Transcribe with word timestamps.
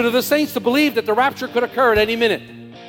Normal 0.00 0.06
attitude 0.06 0.06
of 0.06 0.12
the 0.12 0.22
saints 0.22 0.54
to 0.54 0.60
believe 0.60 0.94
that 0.94 1.06
the 1.06 1.14
rapture 1.14 1.48
could 1.48 1.62
occur 1.62 1.92
at 1.92 1.98
any 1.98 2.16
minute. 2.16 2.42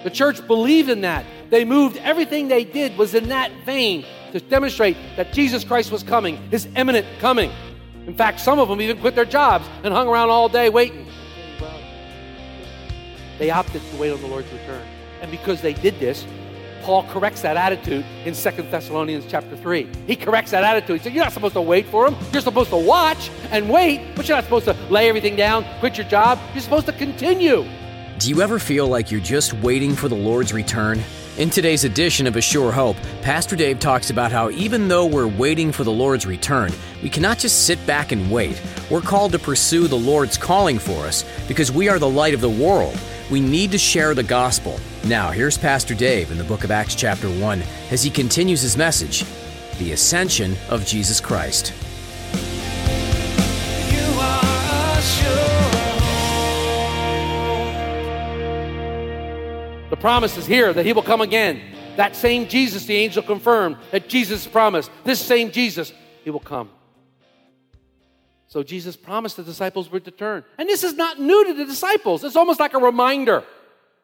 The 0.03 0.09
church 0.09 0.45
believed 0.47 0.89
in 0.89 1.01
that. 1.01 1.25
They 1.49 1.65
moved, 1.65 1.97
everything 1.97 2.47
they 2.47 2.63
did 2.63 2.97
was 2.97 3.13
in 3.13 3.29
that 3.29 3.51
vein 3.65 4.05
to 4.31 4.39
demonstrate 4.39 4.97
that 5.17 5.34
Jesus 5.34 5.63
Christ 5.63 5.91
was 5.91 6.03
coming, 6.03 6.37
his 6.49 6.67
imminent 6.75 7.05
coming. 7.20 7.51
In 8.07 8.15
fact, 8.15 8.39
some 8.39 8.59
of 8.59 8.67
them 8.67 8.81
even 8.81 8.97
quit 8.99 9.15
their 9.15 9.25
jobs 9.25 9.67
and 9.84 9.93
hung 9.93 10.07
around 10.07 10.29
all 10.29 10.49
day 10.49 10.70
waiting. 10.70 11.07
They 13.37 13.49
opted 13.49 13.81
to 13.91 13.98
wait 13.98 14.12
on 14.12 14.21
the 14.21 14.27
Lord's 14.27 14.51
return. 14.51 14.85
And 15.21 15.29
because 15.29 15.62
they 15.62 15.73
did 15.73 15.99
this, 15.99 16.25
Paul 16.81 17.03
corrects 17.09 17.41
that 17.41 17.58
attitude 17.58 18.05
in 18.26 18.34
2 18.34 18.49
Thessalonians 18.63 19.26
chapter 19.27 19.55
3. 19.55 19.88
He 20.08 20.16
corrects 20.16 20.52
that 20.52 20.63
attitude. 20.63 20.98
He 20.98 21.04
said, 21.04 21.13
You're 21.13 21.23
not 21.23 21.34
supposed 21.34 21.54
to 21.54 21.62
wait 21.62 21.85
for 21.88 22.07
him. 22.07 22.16
You're 22.31 22.41
supposed 22.41 22.70
to 22.71 22.77
watch 22.77 23.30
and 23.51 23.70
wait, 23.70 24.15
but 24.15 24.27
you're 24.27 24.37
not 24.37 24.43
supposed 24.43 24.65
to 24.65 24.74
lay 24.90 25.07
everything 25.09 25.35
down, 25.35 25.65
quit 25.79 25.98
your 25.98 26.07
job. 26.07 26.40
You're 26.54 26.62
supposed 26.62 26.87
to 26.87 26.93
continue. 26.93 27.65
Do 28.20 28.29
you 28.29 28.41
ever 28.41 28.59
feel 28.59 28.87
like 28.87 29.09
you're 29.09 29.20
just 29.20 29.54
waiting 29.55 29.96
for 29.96 30.07
the 30.07 30.15
Lord's 30.15 30.54
return? 30.54 31.02
In 31.37 31.49
today's 31.49 31.85
edition 31.85 32.27
of 32.27 32.35
A 32.35 32.41
Sure 32.41 32.71
Hope, 32.71 32.98
Pastor 33.21 33.55
Dave 33.55 33.79
talks 33.79 34.09
about 34.09 34.32
how 34.32 34.49
even 34.52 34.90
though 34.90 35.05
we're 35.05 35.27
waiting 35.27 35.71
for 35.71 35.84
the 35.84 35.91
Lord's 35.91 36.26
return, 36.26 36.71
we 37.02 37.09
cannot 37.09 37.40
just 37.40 37.65
sit 37.65 37.84
back 37.87 38.12
and 38.12 38.29
wait. 38.29 38.62
We're 38.91 39.02
called 39.02 39.32
to 39.32 39.40
pursue 39.40 39.87
the 39.87 39.98
Lord's 39.98 40.37
calling 40.37 40.77
for 40.77 41.05
us 41.05 41.24
because 41.48 41.71
we 41.71 41.87
are 41.87 41.98
the 41.98 42.09
light 42.09 42.34
of 42.34 42.41
the 42.41 42.49
world. 42.49 42.99
We 43.32 43.40
need 43.40 43.71
to 43.71 43.77
share 43.77 44.13
the 44.13 44.24
gospel. 44.24 44.77
Now, 45.05 45.32
here's 45.32 45.57
Pastor 45.57 45.96
Dave 45.96 46.30
in 46.30 46.38
the 46.38 46.44
book 46.44 46.63
of 46.63 46.70
Acts, 46.70 46.94
chapter 46.94 47.27
1, 47.27 47.63
as 47.90 48.04
he 48.04 48.12
continues 48.12 48.62
his 48.62 48.77
message 48.77 49.26
The 49.80 49.93
Ascension 49.93 50.55
of 50.70 50.85
Jesus 50.85 51.20
Christ. 51.20 51.74
You 53.91 54.20
are 54.20 54.52
The 59.90 59.98
promise 59.98 60.38
is 60.38 60.46
here 60.46 60.71
that 60.71 60.85
he 60.85 60.93
will 60.93 61.02
come 61.02 61.21
again. 61.21 61.60
That 61.96 62.15
same 62.15 62.48
Jesus, 62.48 62.86
the 62.86 62.96
angel 62.96 63.24
confirmed 63.24 63.77
that 63.90 64.08
Jesus 64.08 64.46
promised. 64.46 64.91
This 65.03 65.19
same 65.19 65.50
Jesus, 65.52 65.91
he 66.24 66.30
will 66.30 66.40
come. 66.40 66.69
So 68.50 68.62
Jesus 68.62 68.96
promised 68.96 69.38
the 69.38 69.44
disciples 69.44 69.90
would 69.91 70.06
return. 70.06 70.44
And 70.59 70.69
this 70.69 70.84
is 70.84 70.94
not 70.94 71.19
new 71.19 71.44
to 71.47 71.56
the 71.56 71.66
disciples. 71.66 72.24
It's 72.24 72.36
almost 72.36 72.59
like 72.59 72.75
a 72.75 72.80
reminder. 72.80 73.44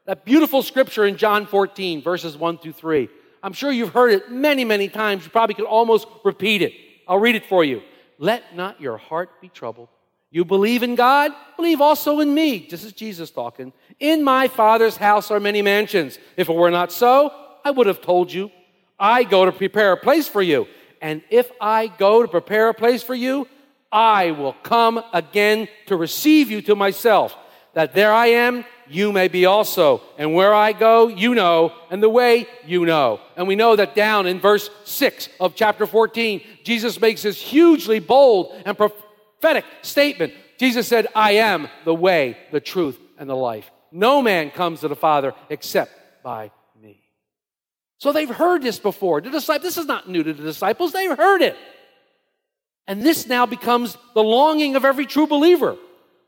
That 0.08 0.23
beautiful 0.23 0.63
scripture 0.63 1.05
in 1.05 1.17
John 1.17 1.45
14, 1.45 2.02
verses 2.02 2.38
1 2.38 2.59
through 2.59 2.72
3. 2.72 3.09
I'm 3.44 3.52
sure 3.52 3.69
you've 3.73 3.94
heard 3.94 4.14
it 4.14 4.31
many, 4.31 4.64
many 4.64 4.88
times. 4.88 5.25
You 5.25 5.31
probably 5.31 5.53
could 5.53 5.66
almost 5.66 6.08
repeat 6.23 6.61
it. 6.61 6.73
I'll 7.09 7.19
read 7.19 7.36
it 7.36 7.45
for 7.45 7.61
you. 7.61 7.81
Let 8.17 8.55
not 8.55 8.80
your 8.80 8.95
heart 8.95 9.41
be 9.41 9.49
troubled. 9.49 9.89
You 10.31 10.45
believe 10.45 10.81
in 10.81 10.95
God, 10.95 11.33
believe 11.58 11.81
also 11.81 12.22
in 12.22 12.33
me. 12.33 12.67
This 12.69 12.86
is 12.86 12.94
Jesus 12.94 13.32
talking. 13.32 13.73
In 13.99 14.23
my 14.23 14.48
Father's 14.48 14.95
house 14.95 15.30
are 15.30 15.42
many 15.42 15.61
mansions. 15.61 16.20
If 16.37 16.48
it 16.48 16.55
were 16.55 16.71
not 16.71 16.93
so, 16.93 17.33
I 17.65 17.71
would 17.71 17.87
have 17.87 18.02
told 18.02 18.32
you. 18.32 18.49
I 18.98 19.26
go 19.26 19.43
to 19.43 19.52
prepare 19.52 19.92
a 19.92 19.98
place 19.98 20.30
for 20.30 20.42
you. 20.42 20.67
And 21.02 21.21
if 21.30 21.52
I 21.59 21.87
go 21.87 22.21
to 22.21 22.30
prepare 22.30 22.70
a 22.70 22.73
place 22.73 23.03
for 23.03 23.14
you, 23.14 23.45
I 23.92 24.32
will 24.32 24.53
come 24.64 25.03
again 25.11 25.67
to 25.87 25.98
receive 25.98 26.49
you 26.49 26.61
to 26.64 26.76
myself, 26.76 27.36
that 27.77 27.93
there 27.93 28.11
I 28.11 28.30
am, 28.30 28.65
you 28.88 29.11
may 29.11 29.27
be 29.27 29.45
also. 29.45 30.02
And 30.17 30.33
where 30.33 30.52
I 30.52 30.73
go, 30.73 31.10
you 31.10 31.36
know, 31.36 31.73
and 31.92 32.02
the 32.02 32.10
way 32.10 32.48
you 32.65 32.88
know. 32.88 33.20
And 33.36 33.48
we 33.48 33.55
know 33.55 33.76
that 33.76 33.93
down 33.93 34.26
in 34.26 34.39
verse 34.39 34.71
6 34.86 35.30
of 35.39 35.54
chapter 35.54 35.86
14, 35.86 36.42
Jesus 36.64 36.99
makes 36.99 37.21
this 37.21 37.39
hugely 37.39 37.99
bold 37.99 38.60
and 38.65 38.76
prophetic 38.76 39.64
statement. 39.83 40.33
Jesus 40.58 40.88
said, 40.88 41.05
I 41.14 41.33
am 41.33 41.67
the 41.86 41.93
way, 41.93 42.36
the 42.52 42.60
truth, 42.60 42.98
and 43.20 43.30
the 43.30 43.36
life. 43.36 43.70
No 43.92 44.23
man 44.23 44.49
comes 44.49 44.80
to 44.80 44.88
the 44.88 44.95
Father 44.95 45.36
except 45.52 45.92
by 46.23 46.49
me. 46.82 47.04
So 47.99 48.11
they've 48.11 48.27
heard 48.27 48.64
this 48.64 48.80
before. 48.80 49.21
The 49.21 49.30
disciples, 49.30 49.64
this 49.64 49.77
is 49.77 49.86
not 49.86 50.09
new 50.09 50.23
to 50.23 50.33
the 50.33 50.42
disciples, 50.42 50.94
they've 50.94 51.15
heard 51.15 51.44
it. 51.44 51.55
And 52.88 53.04
this 53.04 53.27
now 53.27 53.45
becomes 53.45 53.99
the 54.15 54.23
longing 54.23 54.76
of 54.76 54.83
every 54.83 55.05
true 55.05 55.27
believer, 55.27 55.77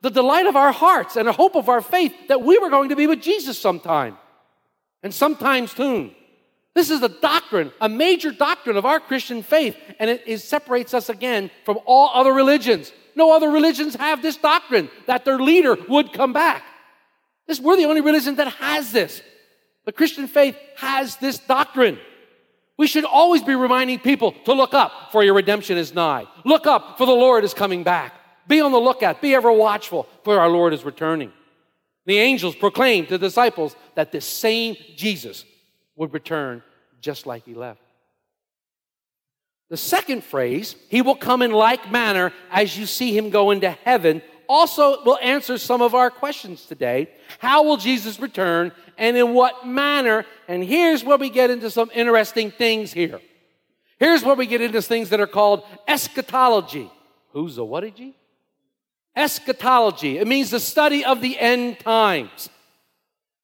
the 0.01 0.09
delight 0.09 0.45
of 0.45 0.55
our 0.55 0.71
hearts 0.71 1.15
and 1.15 1.27
a 1.27 1.33
hope 1.33 1.55
of 1.55 1.69
our 1.69 1.81
faith 1.81 2.13
that 2.27 2.41
we 2.41 2.57
were 2.57 2.69
going 2.69 2.89
to 2.89 2.95
be 2.95 3.07
with 3.07 3.21
Jesus 3.21 3.59
sometime 3.59 4.17
and 5.03 5.13
sometime 5.13 5.67
soon. 5.67 6.15
This 6.75 6.89
is 6.89 7.01
a 7.01 7.09
doctrine, 7.09 7.71
a 7.81 7.89
major 7.89 8.31
doctrine 8.31 8.77
of 8.77 8.85
our 8.85 8.99
Christian 8.99 9.43
faith, 9.43 9.75
and 9.99 10.09
it 10.09 10.25
is, 10.27 10.43
separates 10.43 10.93
us 10.93 11.09
again 11.09 11.51
from 11.65 11.79
all 11.85 12.11
other 12.13 12.31
religions. 12.31 12.93
No 13.15 13.35
other 13.35 13.49
religions 13.49 13.95
have 13.95 14.21
this 14.21 14.37
doctrine 14.37 14.89
that 15.07 15.25
their 15.25 15.39
leader 15.39 15.75
would 15.89 16.13
come 16.13 16.31
back. 16.31 16.63
This, 17.47 17.59
we're 17.59 17.75
the 17.75 17.85
only 17.85 18.01
religion 18.01 18.35
that 18.35 18.53
has 18.53 18.91
this. 18.91 19.21
The 19.85 19.91
Christian 19.91 20.27
faith 20.27 20.55
has 20.77 21.17
this 21.17 21.39
doctrine. 21.39 21.97
We 22.77 22.87
should 22.87 23.05
always 23.05 23.43
be 23.43 23.55
reminding 23.55 23.99
people 23.99 24.33
to 24.45 24.53
look 24.53 24.73
up, 24.73 25.11
for 25.11 25.23
your 25.23 25.33
redemption 25.33 25.77
is 25.77 25.93
nigh. 25.93 26.27
Look 26.45 26.67
up, 26.67 26.97
for 26.97 27.05
the 27.05 27.11
Lord 27.11 27.43
is 27.43 27.53
coming 27.53 27.83
back. 27.83 28.13
Be 28.49 28.59
on 28.59 28.71
the 28.71 28.79
lookout. 28.79 29.21
Be 29.21 29.35
ever 29.35 29.51
watchful, 29.51 30.09
for 30.23 30.39
our 30.39 30.49
Lord 30.49 30.73
is 30.73 30.83
returning. 30.83 31.31
The 32.05 32.17
angels 32.17 32.55
proclaimed 32.55 33.07
to 33.09 33.17
the 33.17 33.27
disciples 33.27 33.75
that 33.93 34.11
this 34.11 34.25
same 34.25 34.75
Jesus 34.95 35.45
would 35.95 36.11
return 36.13 36.63
just 36.99 37.27
like 37.27 37.45
he 37.45 37.53
left. 37.53 37.79
The 39.69 39.77
second 39.77 40.23
phrase, 40.23 40.75
he 40.89 41.03
will 41.03 41.15
come 41.15 41.43
in 41.43 41.51
like 41.51 41.91
manner 41.91 42.33
as 42.49 42.75
you 42.75 42.87
see 42.87 43.15
him 43.15 43.29
go 43.29 43.51
into 43.51 43.69
heaven, 43.69 44.23
also 44.47 45.03
will 45.03 45.19
answer 45.21 45.59
some 45.59 45.83
of 45.83 45.93
our 45.93 46.09
questions 46.09 46.65
today. 46.65 47.07
How 47.37 47.61
will 47.61 47.77
Jesus 47.77 48.19
return 48.19 48.71
and 48.97 49.15
in 49.15 49.35
what 49.35 49.67
manner? 49.67 50.25
And 50.47 50.63
here's 50.63 51.03
where 51.03 51.19
we 51.19 51.29
get 51.29 51.51
into 51.51 51.69
some 51.69 51.91
interesting 51.93 52.49
things 52.49 52.91
here. 52.91 53.21
Here's 53.99 54.23
where 54.23 54.35
we 54.35 54.47
get 54.47 54.61
into 54.61 54.81
things 54.81 55.09
that 55.11 55.19
are 55.19 55.27
called 55.27 55.61
eschatology. 55.87 56.89
Who's 57.33 57.57
the 57.57 57.63
what 57.63 57.81
did 57.81 57.99
you? 57.99 58.15
Eschatology. 59.15 60.17
It 60.17 60.27
means 60.27 60.51
the 60.51 60.59
study 60.59 61.03
of 61.03 61.21
the 61.21 61.39
end 61.39 61.79
times. 61.79 62.49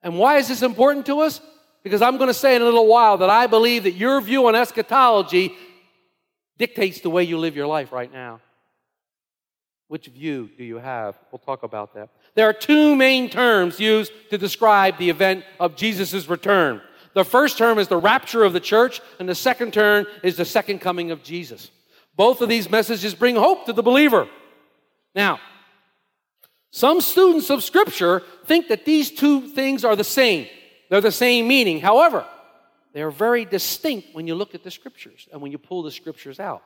And 0.02 0.18
why 0.18 0.38
is 0.38 0.48
this 0.48 0.62
important 0.62 1.06
to 1.08 1.20
us? 1.20 1.42
Because 1.84 2.02
I'm 2.02 2.18
going 2.18 2.30
to 2.30 2.34
say 2.34 2.56
in 2.56 2.62
a 2.62 2.66
little 2.66 2.88
while 2.88 3.18
that 3.18 3.30
I 3.30 3.48
believe 3.48 3.84
that 3.84 3.92
your 3.92 4.22
view 4.22 4.48
on 4.48 4.56
eschatology 4.56 5.54
dictates 6.58 7.02
the 7.02 7.10
way 7.10 7.24
you 7.24 7.38
live 7.38 7.56
your 7.56 7.68
life 7.68 7.92
right 7.92 8.12
now. 8.12 8.40
Which 9.88 10.08
view 10.08 10.50
do 10.58 10.64
you 10.64 10.78
have? 10.78 11.16
We'll 11.32 11.40
talk 11.40 11.64
about 11.64 11.94
that. 11.94 12.10
There 12.34 12.50
are 12.50 12.54
two 12.54 12.96
main 12.96 13.30
terms 13.30 13.80
used 13.80 14.12
to 14.32 14.38
describe 14.38 14.98
the 14.98 15.10
event 15.10 15.44
of 15.60 15.76
Jesus' 15.76 16.28
return. 16.28 16.82
The 17.14 17.24
first 17.24 17.58
term 17.58 17.78
is 17.80 17.88
the 17.88 17.98
rapture 17.98 18.44
of 18.44 18.54
the 18.54 18.60
church, 18.60 19.00
and 19.20 19.30
the 19.30 19.36
second 19.36 19.74
term 19.74 20.06
is 20.24 20.36
the 20.38 20.46
second 20.46 20.80
coming 20.80 21.12
of 21.12 21.24
Jesus. 21.24 21.72
Both 22.16 22.42
of 22.42 22.50
these 22.50 22.70
messages 22.70 23.14
bring 23.14 23.36
hope 23.36 23.66
to 23.68 23.74
the 23.74 23.84
believer. 23.84 24.28
Now, 25.14 25.40
some 26.76 27.00
students 27.00 27.50
of 27.50 27.64
Scripture 27.64 28.22
think 28.48 28.68
that 28.68 28.84
these 28.84 29.10
two 29.10 29.48
things 29.48 29.86
are 29.86 29.96
the 29.96 30.04
same. 30.04 30.46
They're 30.90 31.00
the 31.00 31.10
same 31.10 31.48
meaning. 31.48 31.80
However, 31.80 32.26
they 32.92 33.02
are 33.02 33.12
very 33.12 33.46
distinct 33.46 34.10
when 34.12 34.28
you 34.28 34.36
look 34.36 34.54
at 34.54 34.64
the 34.66 34.72
Scriptures 34.72 35.30
and 35.32 35.42
when 35.42 35.54
you 35.54 35.58
pull 35.58 35.84
the 35.84 35.92
Scriptures 35.92 36.38
out. 36.38 36.64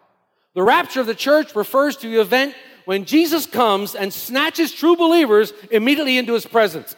The 0.55 0.63
rapture 0.63 0.99
of 0.99 1.05
the 1.05 1.13
church 1.13 1.55
refers 1.55 1.95
to 1.97 2.09
the 2.09 2.19
event 2.21 2.55
when 2.85 3.05
Jesus 3.05 3.45
comes 3.45 3.93
and 3.93 4.11
snatches 4.11 4.71
true 4.71 4.95
believers 4.95 5.53
immediately 5.69 6.17
into 6.17 6.33
his 6.33 6.47
presence. 6.47 6.95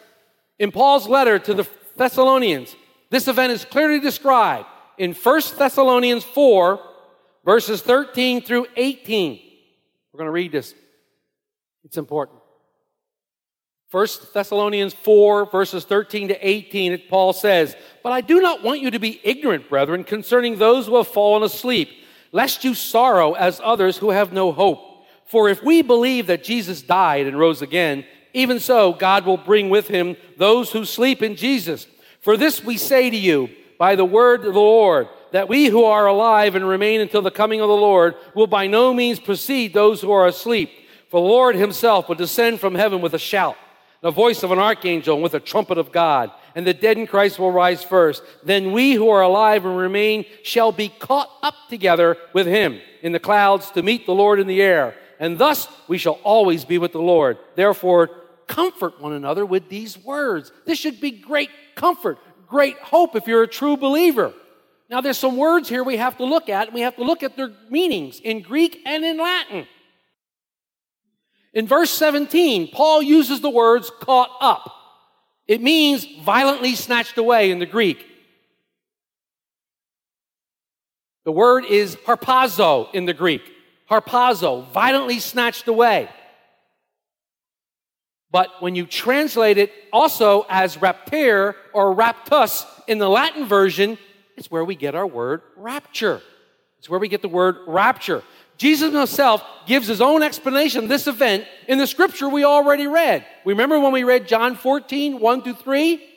In 0.58 0.72
Paul's 0.72 1.06
letter 1.06 1.38
to 1.38 1.52
the 1.52 1.68
Thessalonians, 1.98 2.74
this 3.10 3.28
event 3.28 3.52
is 3.52 3.66
clearly 3.66 4.00
described 4.00 4.68
in 4.96 5.12
1 5.12 5.42
Thessalonians 5.58 6.24
4, 6.24 6.80
verses 7.44 7.82
13 7.82 8.40
through 8.40 8.68
18. 8.74 9.38
We're 10.14 10.18
going 10.18 10.28
to 10.28 10.32
read 10.32 10.50
this. 10.50 10.74
It's 11.84 11.98
important. 11.98 12.41
1 13.92 14.06
Thessalonians 14.32 14.94
4, 14.94 15.50
verses 15.50 15.84
13 15.84 16.28
to 16.28 16.48
18, 16.48 17.02
Paul 17.10 17.34
says, 17.34 17.76
But 18.02 18.12
I 18.12 18.22
do 18.22 18.40
not 18.40 18.62
want 18.62 18.80
you 18.80 18.90
to 18.90 18.98
be 18.98 19.20
ignorant, 19.22 19.68
brethren, 19.68 20.02
concerning 20.02 20.56
those 20.56 20.86
who 20.86 20.96
have 20.96 21.08
fallen 21.08 21.42
asleep, 21.42 21.90
lest 22.32 22.64
you 22.64 22.72
sorrow 22.72 23.34
as 23.34 23.60
others 23.62 23.98
who 23.98 24.08
have 24.08 24.32
no 24.32 24.50
hope. 24.50 25.04
For 25.26 25.50
if 25.50 25.62
we 25.62 25.82
believe 25.82 26.28
that 26.28 26.42
Jesus 26.42 26.80
died 26.80 27.26
and 27.26 27.38
rose 27.38 27.60
again, 27.60 28.06
even 28.32 28.60
so 28.60 28.94
God 28.94 29.26
will 29.26 29.36
bring 29.36 29.68
with 29.68 29.88
him 29.88 30.16
those 30.38 30.72
who 30.72 30.86
sleep 30.86 31.22
in 31.22 31.36
Jesus. 31.36 31.86
For 32.20 32.38
this 32.38 32.64
we 32.64 32.78
say 32.78 33.10
to 33.10 33.16
you 33.16 33.50
by 33.78 33.94
the 33.94 34.06
word 34.06 34.46
of 34.46 34.54
the 34.54 34.60
Lord, 34.60 35.08
that 35.32 35.50
we 35.50 35.66
who 35.66 35.84
are 35.84 36.06
alive 36.06 36.54
and 36.54 36.66
remain 36.66 37.02
until 37.02 37.20
the 37.20 37.30
coming 37.30 37.60
of 37.60 37.68
the 37.68 37.74
Lord 37.74 38.14
will 38.34 38.46
by 38.46 38.66
no 38.66 38.94
means 38.94 39.20
precede 39.20 39.74
those 39.74 40.00
who 40.00 40.12
are 40.12 40.26
asleep. 40.26 40.70
For 41.10 41.20
the 41.20 41.28
Lord 41.28 41.56
himself 41.56 42.08
will 42.08 42.14
descend 42.14 42.58
from 42.58 42.74
heaven 42.74 43.02
with 43.02 43.12
a 43.12 43.18
shout, 43.18 43.56
the 44.02 44.10
voice 44.10 44.42
of 44.42 44.50
an 44.50 44.58
archangel, 44.58 45.14
and 45.14 45.22
with 45.22 45.34
a 45.34 45.40
trumpet 45.40 45.78
of 45.78 45.92
God. 45.92 46.30
And 46.54 46.66
the 46.66 46.74
dead 46.74 46.98
in 46.98 47.06
Christ 47.06 47.38
will 47.38 47.52
rise 47.52 47.82
first. 47.82 48.22
Then 48.44 48.72
we 48.72 48.92
who 48.92 49.08
are 49.08 49.22
alive 49.22 49.64
and 49.64 49.76
remain 49.76 50.26
shall 50.42 50.72
be 50.72 50.88
caught 50.88 51.30
up 51.42 51.54
together 51.70 52.16
with 52.34 52.46
him 52.46 52.80
in 53.00 53.12
the 53.12 53.20
clouds 53.20 53.70
to 53.70 53.82
meet 53.82 54.04
the 54.04 54.14
Lord 54.14 54.40
in 54.40 54.46
the 54.46 54.60
air. 54.60 54.94
And 55.18 55.38
thus 55.38 55.68
we 55.88 55.98
shall 55.98 56.18
always 56.24 56.64
be 56.64 56.78
with 56.78 56.92
the 56.92 57.00
Lord. 57.00 57.38
Therefore, 57.54 58.10
comfort 58.48 59.00
one 59.00 59.12
another 59.12 59.46
with 59.46 59.68
these 59.68 59.96
words. 59.96 60.52
This 60.66 60.78
should 60.78 61.00
be 61.00 61.12
great 61.12 61.50
comfort, 61.76 62.18
great 62.48 62.76
hope 62.78 63.14
if 63.16 63.26
you're 63.26 63.44
a 63.44 63.48
true 63.48 63.76
believer. 63.76 64.34
Now, 64.90 65.00
there's 65.00 65.16
some 65.16 65.38
words 65.38 65.70
here 65.70 65.82
we 65.82 65.96
have 65.96 66.18
to 66.18 66.24
look 66.24 66.50
at, 66.50 66.66
and 66.66 66.74
we 66.74 66.82
have 66.82 66.96
to 66.96 67.04
look 67.04 67.22
at 67.22 67.34
their 67.34 67.50
meanings 67.70 68.20
in 68.20 68.42
Greek 68.42 68.82
and 68.84 69.04
in 69.04 69.16
Latin. 69.16 69.66
In 71.54 71.66
verse 71.66 71.90
17, 71.90 72.68
Paul 72.68 73.02
uses 73.02 73.40
the 73.40 73.50
words 73.50 73.90
caught 74.00 74.30
up. 74.40 74.72
It 75.46 75.60
means 75.60 76.06
violently 76.22 76.74
snatched 76.74 77.18
away 77.18 77.50
in 77.50 77.58
the 77.58 77.66
Greek. 77.66 78.06
The 81.24 81.32
word 81.32 81.64
is 81.66 81.96
harpazo 81.96 82.92
in 82.94 83.04
the 83.04 83.14
Greek. 83.14 83.42
Harpazo, 83.90 84.66
violently 84.72 85.18
snatched 85.18 85.68
away. 85.68 86.08
But 88.30 88.48
when 88.60 88.74
you 88.74 88.86
translate 88.86 89.58
it 89.58 89.70
also 89.92 90.46
as 90.48 90.78
raptere 90.78 91.54
or 91.74 91.94
raptus 91.94 92.64
in 92.88 92.96
the 92.98 93.08
Latin 93.08 93.44
version, 93.44 93.98
it's 94.38 94.50
where 94.50 94.64
we 94.64 94.74
get 94.74 94.94
our 94.94 95.06
word 95.06 95.42
rapture. 95.56 96.22
It's 96.78 96.88
where 96.88 96.98
we 96.98 97.08
get 97.08 97.20
the 97.20 97.28
word 97.28 97.58
rapture. 97.66 98.22
Jesus 98.58 98.92
himself 98.92 99.42
gives 99.66 99.88
his 99.88 100.00
own 100.00 100.22
explanation 100.22 100.84
of 100.84 100.88
this 100.88 101.06
event 101.06 101.46
in 101.68 101.78
the 101.78 101.86
scripture 101.86 102.28
we 102.28 102.44
already 102.44 102.86
read. 102.86 103.24
Remember 103.44 103.80
when 103.80 103.92
we 103.92 104.04
read 104.04 104.28
John 104.28 104.54
14, 104.54 105.18
1 105.18 105.42
through 105.42 105.54
3? 105.54 106.08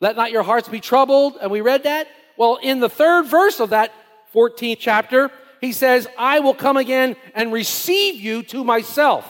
Let 0.00 0.16
not 0.16 0.32
your 0.32 0.42
hearts 0.42 0.68
be 0.68 0.80
troubled. 0.80 1.38
And 1.40 1.50
we 1.50 1.60
read 1.60 1.84
that. 1.84 2.08
Well, 2.36 2.56
in 2.62 2.80
the 2.80 2.88
third 2.88 3.26
verse 3.26 3.60
of 3.60 3.70
that 3.70 3.92
14th 4.34 4.76
chapter, 4.78 5.30
he 5.60 5.72
says, 5.72 6.06
I 6.18 6.40
will 6.40 6.54
come 6.54 6.76
again 6.76 7.16
and 7.34 7.52
receive 7.52 8.16
you 8.16 8.42
to 8.44 8.62
myself, 8.62 9.26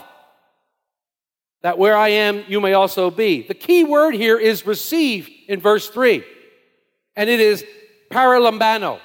that 1.63 1.79
where 1.79 1.97
I 1.97 2.09
am, 2.09 2.45
you 2.49 2.61
may 2.61 2.73
also 2.73 3.11
be. 3.11 3.47
The 3.47 3.55
key 3.55 3.85
word 3.85 4.15
here 4.15 4.39
is 4.39 4.67
receive 4.67 5.29
in 5.49 5.61
verse 5.61 5.89
3. 5.89 6.25
And 7.15 7.31
it 7.31 7.41
is 7.41 7.65
paralambano. 8.11 8.99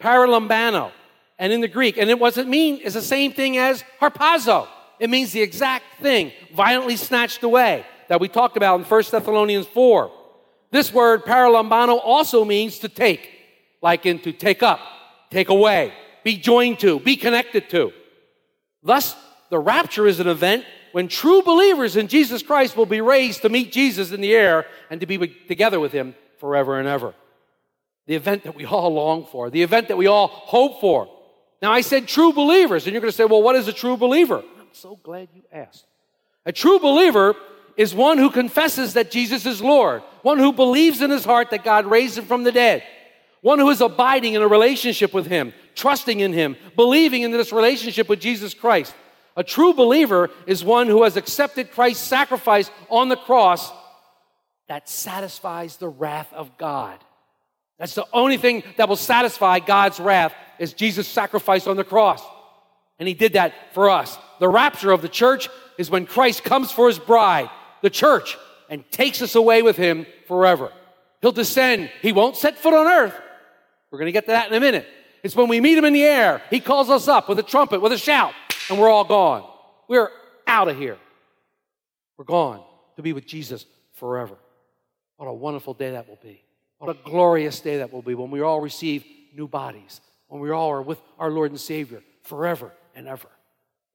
Paralambano. 0.00 0.92
And 1.38 1.52
in 1.52 1.60
the 1.60 1.68
Greek, 1.68 1.98
and 1.98 2.10
it 2.10 2.18
doesn't 2.18 2.48
mean 2.48 2.80
it's 2.82 2.94
the 2.94 3.02
same 3.02 3.32
thing 3.32 3.58
as 3.58 3.84
harpazo. 4.00 4.68
It 4.98 5.10
means 5.10 5.32
the 5.32 5.42
exact 5.42 5.84
thing, 6.00 6.32
violently 6.54 6.96
snatched 6.96 7.42
away, 7.42 7.84
that 8.08 8.20
we 8.20 8.28
talked 8.28 8.56
about 8.56 8.80
in 8.80 8.86
1 8.86 9.02
Thessalonians 9.10 9.66
4. 9.66 10.10
This 10.70 10.92
word 10.92 11.24
paralambano 11.24 12.00
also 12.02 12.44
means 12.44 12.78
to 12.80 12.88
take, 12.88 13.28
like 13.82 14.06
in 14.06 14.18
to 14.20 14.32
take 14.32 14.62
up, 14.62 14.80
take 15.30 15.48
away, 15.48 15.92
be 16.24 16.36
joined 16.36 16.80
to, 16.80 16.98
be 17.00 17.16
connected 17.16 17.68
to. 17.70 17.92
Thus, 18.82 19.14
the 19.50 19.58
rapture 19.58 20.06
is 20.06 20.20
an 20.20 20.28
event 20.28 20.64
when 20.92 21.08
true 21.08 21.42
believers 21.42 21.96
in 21.96 22.08
Jesus 22.08 22.42
Christ 22.42 22.76
will 22.76 22.86
be 22.86 23.00
raised 23.00 23.42
to 23.42 23.48
meet 23.48 23.72
Jesus 23.72 24.12
in 24.12 24.22
the 24.22 24.34
air 24.34 24.64
and 24.88 25.00
to 25.00 25.06
be 25.06 25.18
together 25.46 25.78
with 25.78 25.92
him 25.92 26.14
forever 26.38 26.78
and 26.78 26.88
ever. 26.88 27.14
The 28.06 28.14
event 28.14 28.44
that 28.44 28.54
we 28.54 28.64
all 28.64 28.92
long 28.92 29.26
for, 29.26 29.50
the 29.50 29.62
event 29.62 29.88
that 29.88 29.96
we 29.96 30.06
all 30.06 30.28
hope 30.28 30.80
for. 30.80 31.08
Now, 31.66 31.72
I 31.72 31.80
said 31.80 32.06
true 32.06 32.32
believers, 32.32 32.86
and 32.86 32.92
you're 32.92 33.00
going 33.00 33.10
to 33.10 33.16
say, 33.16 33.24
well, 33.24 33.42
what 33.42 33.56
is 33.56 33.66
a 33.66 33.72
true 33.72 33.96
believer? 33.96 34.36
I'm 34.38 34.68
so 34.70 35.00
glad 35.02 35.26
you 35.34 35.42
asked. 35.50 35.84
A 36.44 36.52
true 36.52 36.78
believer 36.78 37.34
is 37.76 37.92
one 37.92 38.18
who 38.18 38.30
confesses 38.30 38.94
that 38.94 39.10
Jesus 39.10 39.44
is 39.46 39.60
Lord, 39.60 40.04
one 40.22 40.38
who 40.38 40.52
believes 40.52 41.02
in 41.02 41.10
his 41.10 41.24
heart 41.24 41.50
that 41.50 41.64
God 41.64 41.86
raised 41.86 42.18
him 42.18 42.24
from 42.24 42.44
the 42.44 42.52
dead, 42.52 42.84
one 43.40 43.58
who 43.58 43.68
is 43.70 43.80
abiding 43.80 44.34
in 44.34 44.42
a 44.42 44.46
relationship 44.46 45.12
with 45.12 45.26
him, 45.26 45.52
trusting 45.74 46.20
in 46.20 46.32
him, 46.32 46.54
believing 46.76 47.22
in 47.22 47.32
this 47.32 47.52
relationship 47.52 48.08
with 48.08 48.20
Jesus 48.20 48.54
Christ. 48.54 48.94
A 49.36 49.42
true 49.42 49.74
believer 49.74 50.30
is 50.46 50.62
one 50.62 50.86
who 50.86 51.02
has 51.02 51.16
accepted 51.16 51.72
Christ's 51.72 52.06
sacrifice 52.06 52.70
on 52.88 53.08
the 53.08 53.16
cross 53.16 53.72
that 54.68 54.88
satisfies 54.88 55.78
the 55.78 55.88
wrath 55.88 56.32
of 56.32 56.56
God. 56.58 56.96
That's 57.80 57.96
the 57.96 58.06
only 58.12 58.36
thing 58.36 58.62
that 58.76 58.88
will 58.88 58.94
satisfy 58.94 59.58
God's 59.58 59.98
wrath 59.98 60.32
is 60.58 60.72
Jesus' 60.72 61.08
sacrifice 61.08 61.66
on 61.66 61.76
the 61.76 61.84
cross. 61.84 62.22
And 62.98 63.06
he 63.06 63.14
did 63.14 63.34
that 63.34 63.52
for 63.72 63.90
us. 63.90 64.18
The 64.40 64.48
rapture 64.48 64.90
of 64.90 65.02
the 65.02 65.08
church 65.08 65.48
is 65.78 65.90
when 65.90 66.06
Christ 66.06 66.44
comes 66.44 66.72
for 66.72 66.88
his 66.88 66.98
bride, 66.98 67.50
the 67.82 67.90
church, 67.90 68.36
and 68.70 68.88
takes 68.90 69.22
us 69.22 69.34
away 69.34 69.62
with 69.62 69.76
him 69.76 70.06
forever. 70.26 70.72
He'll 71.20 71.32
descend. 71.32 71.90
He 72.02 72.12
won't 72.12 72.36
set 72.36 72.58
foot 72.58 72.74
on 72.74 72.86
earth. 72.86 73.14
We're 73.90 73.98
going 73.98 74.06
to 74.06 74.12
get 74.12 74.26
to 74.26 74.32
that 74.32 74.48
in 74.48 74.54
a 74.54 74.60
minute. 74.60 74.86
It's 75.22 75.36
when 75.36 75.48
we 75.48 75.60
meet 75.60 75.76
him 75.76 75.84
in 75.84 75.92
the 75.92 76.04
air. 76.04 76.42
He 76.50 76.60
calls 76.60 76.90
us 76.90 77.08
up 77.08 77.28
with 77.28 77.38
a 77.38 77.42
trumpet, 77.42 77.80
with 77.80 77.92
a 77.92 77.98
shout, 77.98 78.32
and 78.70 78.78
we're 78.78 78.88
all 78.88 79.04
gone. 79.04 79.44
We're 79.88 80.10
out 80.46 80.68
of 80.68 80.78
here. 80.78 80.98
We're 82.16 82.24
gone 82.24 82.62
to 82.96 83.02
be 83.02 83.12
with 83.12 83.26
Jesus 83.26 83.66
forever. 83.94 84.36
What 85.16 85.26
a 85.26 85.32
wonderful 85.32 85.74
day 85.74 85.92
that 85.92 86.08
will 86.08 86.18
be. 86.22 86.42
What 86.78 86.94
a 86.94 86.98
glorious 87.08 87.60
day 87.60 87.78
that 87.78 87.92
will 87.92 88.02
be 88.02 88.14
when 88.14 88.30
we 88.30 88.40
all 88.40 88.60
receive 88.60 89.04
new 89.34 89.48
bodies, 89.48 90.00
when 90.28 90.40
we 90.40 90.50
all 90.50 90.70
are 90.70 90.82
with 90.82 91.00
our 91.18 91.30
Lord 91.30 91.50
and 91.50 91.60
Savior 91.60 92.02
forever 92.22 92.72
and 92.94 93.06
ever. 93.06 93.28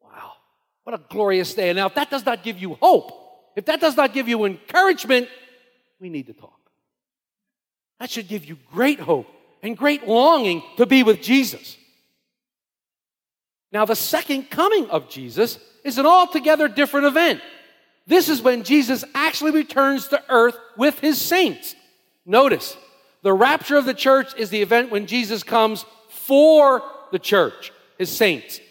Wow. 0.03 0.33
What 0.83 0.95
a 0.95 1.01
glorious 1.09 1.53
day. 1.53 1.69
And 1.69 1.77
now, 1.77 1.87
if 1.87 1.95
that 1.95 2.09
does 2.09 2.25
not 2.25 2.43
give 2.43 2.59
you 2.59 2.75
hope, 2.75 3.11
if 3.55 3.65
that 3.65 3.81
does 3.81 3.97
not 3.97 4.13
give 4.13 4.27
you 4.27 4.45
encouragement, 4.45 5.27
we 5.99 6.09
need 6.09 6.27
to 6.27 6.33
talk. 6.33 6.59
That 7.99 8.09
should 8.09 8.27
give 8.27 8.45
you 8.45 8.57
great 8.71 8.99
hope 8.99 9.27
and 9.61 9.77
great 9.77 10.07
longing 10.07 10.63
to 10.77 10.85
be 10.85 11.03
with 11.03 11.21
Jesus. 11.21 11.77
Now, 13.71 13.85
the 13.85 13.95
second 13.95 14.49
coming 14.49 14.89
of 14.89 15.09
Jesus 15.09 15.59
is 15.83 15.97
an 15.97 16.05
altogether 16.05 16.67
different 16.67 17.07
event. 17.07 17.41
This 18.07 18.27
is 18.27 18.41
when 18.41 18.63
Jesus 18.63 19.03
actually 19.13 19.51
returns 19.51 20.07
to 20.09 20.23
earth 20.29 20.57
with 20.77 20.99
his 20.99 21.21
saints. 21.21 21.75
Notice, 22.25 22.75
the 23.21 23.33
rapture 23.33 23.77
of 23.77 23.85
the 23.85 23.93
church 23.93 24.33
is 24.35 24.49
the 24.49 24.61
event 24.61 24.91
when 24.91 25.05
Jesus 25.05 25.43
comes 25.43 25.85
for 26.31 26.81
the 27.11 27.19
church, 27.19 27.73
his 27.97 28.09
saints. 28.09 28.61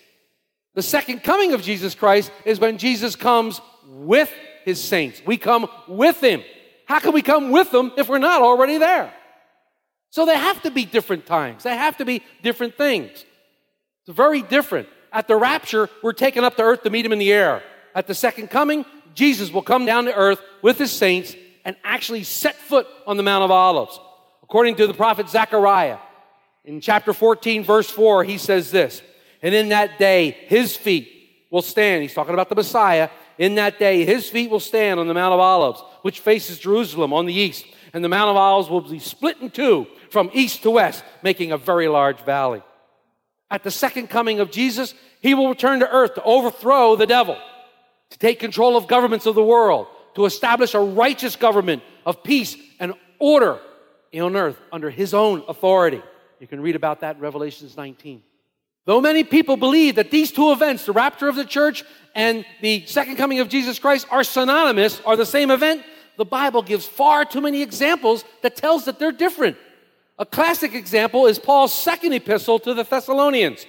The 0.75 0.81
second 0.81 1.23
coming 1.23 1.53
of 1.53 1.61
Jesus 1.61 1.95
Christ 1.95 2.33
is 2.47 2.59
when 2.59 2.79
Jesus 2.79 3.17
comes 3.17 3.61
with 3.87 4.33
his 4.65 4.83
saints. 4.83 5.21
We 5.27 5.37
come 5.37 5.69
with 5.87 6.23
him. 6.23 6.43
How 6.87 7.01
can 7.01 7.13
we 7.13 7.21
come 7.21 7.51
with 7.51 7.71
them 7.71 7.93
if 7.99 8.09
we're 8.09 8.17
not 8.17 8.41
already 8.41 8.79
there? 8.79 9.13
So 10.09 10.25
they 10.25 10.39
have 10.39 10.63
to 10.63 10.71
be 10.71 10.87
different 10.87 11.27
times. 11.27 11.65
They 11.65 11.77
have 11.77 11.99
to 11.99 12.07
be 12.07 12.23
different 12.43 12.79
things. 12.79 13.11
It's 14.07 14.17
very 14.17 14.41
different. 14.41 14.89
At 15.13 15.29
the 15.29 15.37
rapture, 15.37 15.91
we're 16.03 16.15
taken 16.15 16.45
up 16.45 16.57
to 16.57 16.63
earth 16.63 16.85
to 16.85 16.91
meet 16.91 17.05
him 17.05 17.13
in 17.13 17.19
the 17.19 17.31
air. 17.31 17.63
At 17.95 18.07
the 18.07 18.15
second 18.15 18.49
coming, 18.49 18.87
Jesus 19.13 19.53
will 19.53 19.61
come 19.61 19.85
down 19.85 20.07
to 20.07 20.15
earth 20.15 20.41
with 20.63 20.79
his 20.79 20.93
saints 20.93 21.37
and 21.67 21.77
actually 21.85 22.25
set 22.25 22.57
foot 22.57 22.87
on 23.07 23.19
the 23.19 23.23
Mount 23.23 23.45
of 23.45 23.51
Olives. 23.51 24.01
According 24.43 24.77
to 24.77 24.87
the 24.87 24.95
prophet 24.95 25.29
Zechariah, 25.29 25.99
in 26.65 26.81
chapter 26.81 27.13
14, 27.13 27.65
verse 27.65 27.89
4, 27.89 28.25
he 28.25 28.39
says 28.39 28.71
this 28.71 29.03
And 29.43 29.55
in 29.55 29.71
that 29.71 29.99
day, 29.99 30.31
his 30.31 30.77
feet 30.77 31.11
will 31.51 31.63
stand. 31.63 32.03
He's 32.03 32.15
talking 32.15 32.35
about 32.35 32.49
the 32.49 32.55
Messiah. 32.55 33.09
In 33.39 33.55
that 33.55 33.79
day, 33.79 34.05
his 34.05 34.29
feet 34.29 34.51
will 34.51 34.61
stand 34.61 35.01
on 35.01 35.09
the 35.09 35.15
Mount 35.15 35.33
of 35.33 35.41
Olives, 35.41 35.83
which 36.03 36.21
faces 36.21 36.59
Jerusalem 36.59 37.13
on 37.13 37.25
the 37.25 37.35
east. 37.35 37.65
And 37.93 38.05
the 38.05 38.09
Mount 38.09 38.31
of 38.31 38.37
Olives 38.37 38.69
will 38.69 38.83
be 38.83 38.99
split 38.99 39.39
in 39.41 39.51
two 39.51 39.87
from 40.11 40.31
east 40.35 40.63
to 40.63 40.71
west, 40.71 41.03
making 41.23 41.51
a 41.51 41.57
very 41.57 41.89
large 41.89 42.21
valley. 42.21 42.63
At 43.51 43.65
the 43.65 43.71
second 43.71 44.09
coming 44.09 44.41
of 44.41 44.51
Jesus, 44.51 44.95
he 45.21 45.35
will 45.35 45.49
return 45.49 45.81
to 45.81 45.91
earth 45.91 46.15
to 46.15 46.23
overthrow 46.23 46.97
the 46.97 47.07
devil, 47.07 47.37
to 48.11 48.19
take 48.19 48.39
control 48.39 48.77
of 48.77 48.87
governments 48.87 49.27
of 49.27 49.35
the 49.35 49.43
world, 49.43 49.87
to 50.15 50.27
establish 50.27 50.75
a 50.75 50.81
righteous 50.81 51.35
government 51.35 51.83
of 52.05 52.23
peace 52.23 52.57
and 52.79 52.95
order 53.19 53.59
on 54.15 54.37
earth 54.37 54.61
under 54.73 54.91
his 54.91 55.15
own 55.15 55.43
authority. 55.49 56.03
You 56.41 56.47
can 56.47 56.61
read 56.61 56.75
about 56.75 57.01
that 57.01 57.17
in 57.17 57.23
Revelations 57.23 57.77
19. 57.77 58.23
Though 58.87 59.01
many 59.01 59.25
people 59.25 59.59
believe 59.59 59.97
that 59.97 60.11
these 60.11 60.33
two 60.33 60.53
events, 60.53 60.87
the 60.87 60.93
rapture 60.93 61.29
of 61.29 61.37
the 61.37 61.45
church 61.45 61.85
and 62.15 62.47
the 62.63 62.87
second 62.87 63.17
coming 63.17 63.41
of 63.41 63.49
Jesus 63.51 63.79
Christ, 63.79 64.07
are 64.11 64.25
synonymous, 64.25 65.01
are 65.05 65.17
the 65.17 65.27
same 65.27 65.51
event, 65.51 65.83
the 66.17 66.25
Bible 66.25 66.63
gives 66.63 66.87
far 66.87 67.25
too 67.25 67.43
many 67.43 67.63
examples 67.63 68.25
that 68.43 68.57
tells 68.57 68.87
that 68.87 68.99
they're 68.99 69.13
different. 69.13 69.59
A 70.19 70.27
classic 70.27 70.75
example 70.75 71.27
is 71.27 71.39
Paul's 71.39 71.75
second 71.75 72.15
epistle 72.15 72.59
to 72.61 72.75
the 72.75 72.85
Thessalonians. 72.85 73.67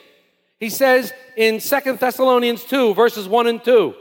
He 0.60 0.70
says 0.70 1.12
in 1.36 1.60
2 1.60 1.98
Thessalonians 1.98 2.64
2, 2.66 2.94
verses 2.94 3.28
1 3.28 3.48
and 3.48 3.64
2, 3.64 3.94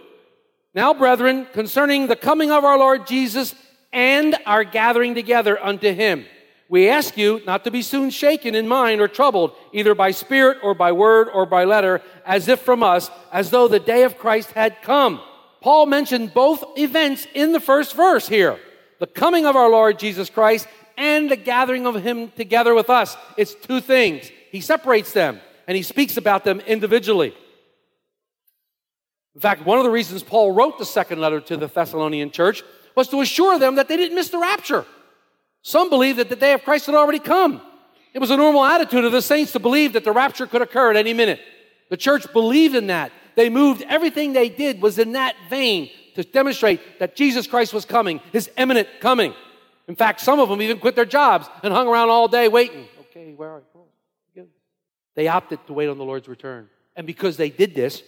Now, 0.75 0.95
brethren, 0.95 1.47
concerning 1.53 2.07
the 2.07 2.17
coming 2.17 2.51
of 2.51 2.65
our 2.65 2.79
Lord 2.79 3.07
Jesus 3.07 3.55
and 3.93 4.37
our 4.47 4.63
gathering 4.63 5.15
together 5.15 5.63
unto 5.63 5.93
him, 5.93 6.25
we 6.71 6.89
ask 6.89 7.19
you 7.19 7.43
not 7.45 7.65
to 7.65 7.71
be 7.73 7.83
soon 7.83 8.11
shaken 8.11 8.55
in 8.55 8.69
mind 8.69 9.01
or 9.01 9.09
troubled, 9.09 9.57
either 9.73 9.93
by 9.93 10.13
spirit 10.13 10.59
or 10.63 10.73
by 10.73 10.93
word 10.93 11.29
or 11.29 11.45
by 11.45 11.65
letter, 11.65 12.01
as 12.25 12.47
if 12.47 12.61
from 12.61 12.85
us, 12.85 13.11
as 13.33 13.51
though 13.51 13.67
the 13.67 13.81
day 13.81 14.05
of 14.05 14.19
Christ 14.19 14.53
had 14.53 14.81
come. 14.81 15.21
Paul 15.61 15.87
mentioned 15.87 16.33
both 16.33 16.63
events 16.79 17.27
in 17.35 17.51
the 17.51 17.61
first 17.61 17.95
verse 17.97 18.29
here 18.29 18.59
the 19.01 19.09
coming 19.09 19.47
of 19.47 19.57
our 19.57 19.69
Lord 19.69 19.99
Jesus 19.99 20.31
Christ 20.31 20.69
and 20.97 21.29
the 21.31 21.37
gathering 21.37 21.87
of 21.87 21.97
him 21.97 22.31
together 22.31 22.75
with 22.75 22.89
us. 22.89 23.17
It's 23.37 23.55
two 23.55 23.81
things. 23.81 24.31
He 24.53 24.61
separates 24.61 25.13
them 25.13 25.41
and 25.67 25.77
he 25.77 25.83
speaks 25.83 26.19
about 26.19 26.45
them 26.45 26.61
individually. 26.61 27.35
In 29.35 29.41
fact, 29.41 29.65
one 29.65 29.79
of 29.79 29.85
the 29.85 29.91
reasons 29.91 30.23
Paul 30.23 30.53
wrote 30.53 30.79
the 30.79 30.85
second 30.85 31.19
letter 31.19 31.41
to 31.41 31.57
the 31.57 31.67
Thessalonian 31.67 32.31
church 32.31 32.63
was 32.95 33.09
to 33.09 33.23
assure 33.23 33.59
them 33.59 33.77
that 33.77 33.89
they 33.89 33.97
didn't 33.97 34.15
miss 34.15 34.29
the 34.29 34.39
rapture. 34.39 34.85
Some 35.63 35.91
believed 35.91 36.19
that 36.19 36.29
the 36.29 36.37
day 36.37 36.53
of 36.53 36.63
Christ 36.63 36.87
had 36.87 36.95
already 36.95 37.19
come. 37.19 37.61
It 38.13 38.19
was 38.19 38.31
a 38.31 38.37
normal 38.37 38.65
attitude 38.65 39.05
of 39.05 39.13
the 39.13 39.23
saints 39.23 39.53
to 39.53 39.59
believe 39.59 39.93
that 39.93 40.05
the 40.05 40.13
rapture 40.13 40.47
could 40.47 40.63
occur 40.63 40.91
at 40.91 40.97
any 40.97 41.15
minute. 41.15 41.41
The 41.91 41.97
church 41.97 42.33
believed 42.33 42.75
in 42.75 42.89
that. 42.89 43.13
They 43.37 43.49
moved, 43.49 43.83
everything 43.83 44.33
they 44.33 44.49
did 44.49 44.83
was 44.83 44.99
in 44.99 45.13
that 45.13 45.35
vein 45.49 45.91
to 46.15 46.25
demonstrate 46.25 46.99
that 46.99 47.15
Jesus 47.15 47.47
Christ 47.47 47.73
was 47.73 47.85
coming, 47.85 48.21
his 48.33 48.51
imminent 48.57 48.89
coming. 49.01 49.35
In 49.87 49.97
fact, 49.97 50.21
some 50.21 50.41
of 50.41 50.49
them 50.49 50.61
even 50.63 50.79
quit 50.79 50.97
their 50.97 51.05
jobs 51.05 51.49
and 51.63 51.73
hung 51.73 51.89
around 51.89 52.11
all 52.11 52.29
day 52.29 52.49
waiting. 52.49 52.87
Okay, 53.01 53.33
where 53.35 53.51
are 53.51 53.63
you? 54.35 54.49
They 55.15 55.29
opted 55.29 55.65
to 55.67 55.73
wait 55.73 55.89
on 55.89 55.99
the 55.99 56.05
Lord's 56.05 56.29
return. 56.29 56.69
And 56.97 57.07
because 57.07 57.37
they 57.37 57.51
did 57.51 57.75
this, 57.75 58.03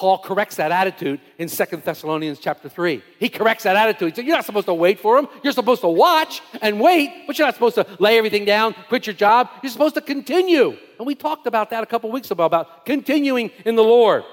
Paul 0.00 0.16
corrects 0.16 0.56
that 0.56 0.72
attitude 0.72 1.20
in 1.36 1.46
2 1.46 1.64
Thessalonians 1.84 2.38
chapter 2.38 2.70
3. 2.70 3.02
He 3.18 3.28
corrects 3.28 3.64
that 3.64 3.76
attitude. 3.76 4.08
He 4.08 4.14
said, 4.14 4.24
You're 4.24 4.34
not 4.34 4.46
supposed 4.46 4.64
to 4.64 4.72
wait 4.72 4.98
for 4.98 5.18
him. 5.18 5.28
You're 5.42 5.52
supposed 5.52 5.82
to 5.82 5.88
watch 5.88 6.40
and 6.62 6.80
wait, 6.80 7.26
but 7.26 7.38
you're 7.38 7.46
not 7.46 7.52
supposed 7.52 7.74
to 7.74 7.86
lay 7.98 8.16
everything 8.16 8.46
down, 8.46 8.74
quit 8.88 9.06
your 9.06 9.12
job. 9.12 9.50
You're 9.62 9.70
supposed 9.70 9.96
to 9.96 10.00
continue. 10.00 10.74
And 10.96 11.06
we 11.06 11.14
talked 11.14 11.46
about 11.46 11.68
that 11.68 11.82
a 11.82 11.86
couple 11.86 12.10
weeks 12.10 12.30
ago, 12.30 12.46
about 12.46 12.86
continuing 12.86 13.50
in 13.66 13.74
the 13.74 13.84
Lord. 13.84 14.24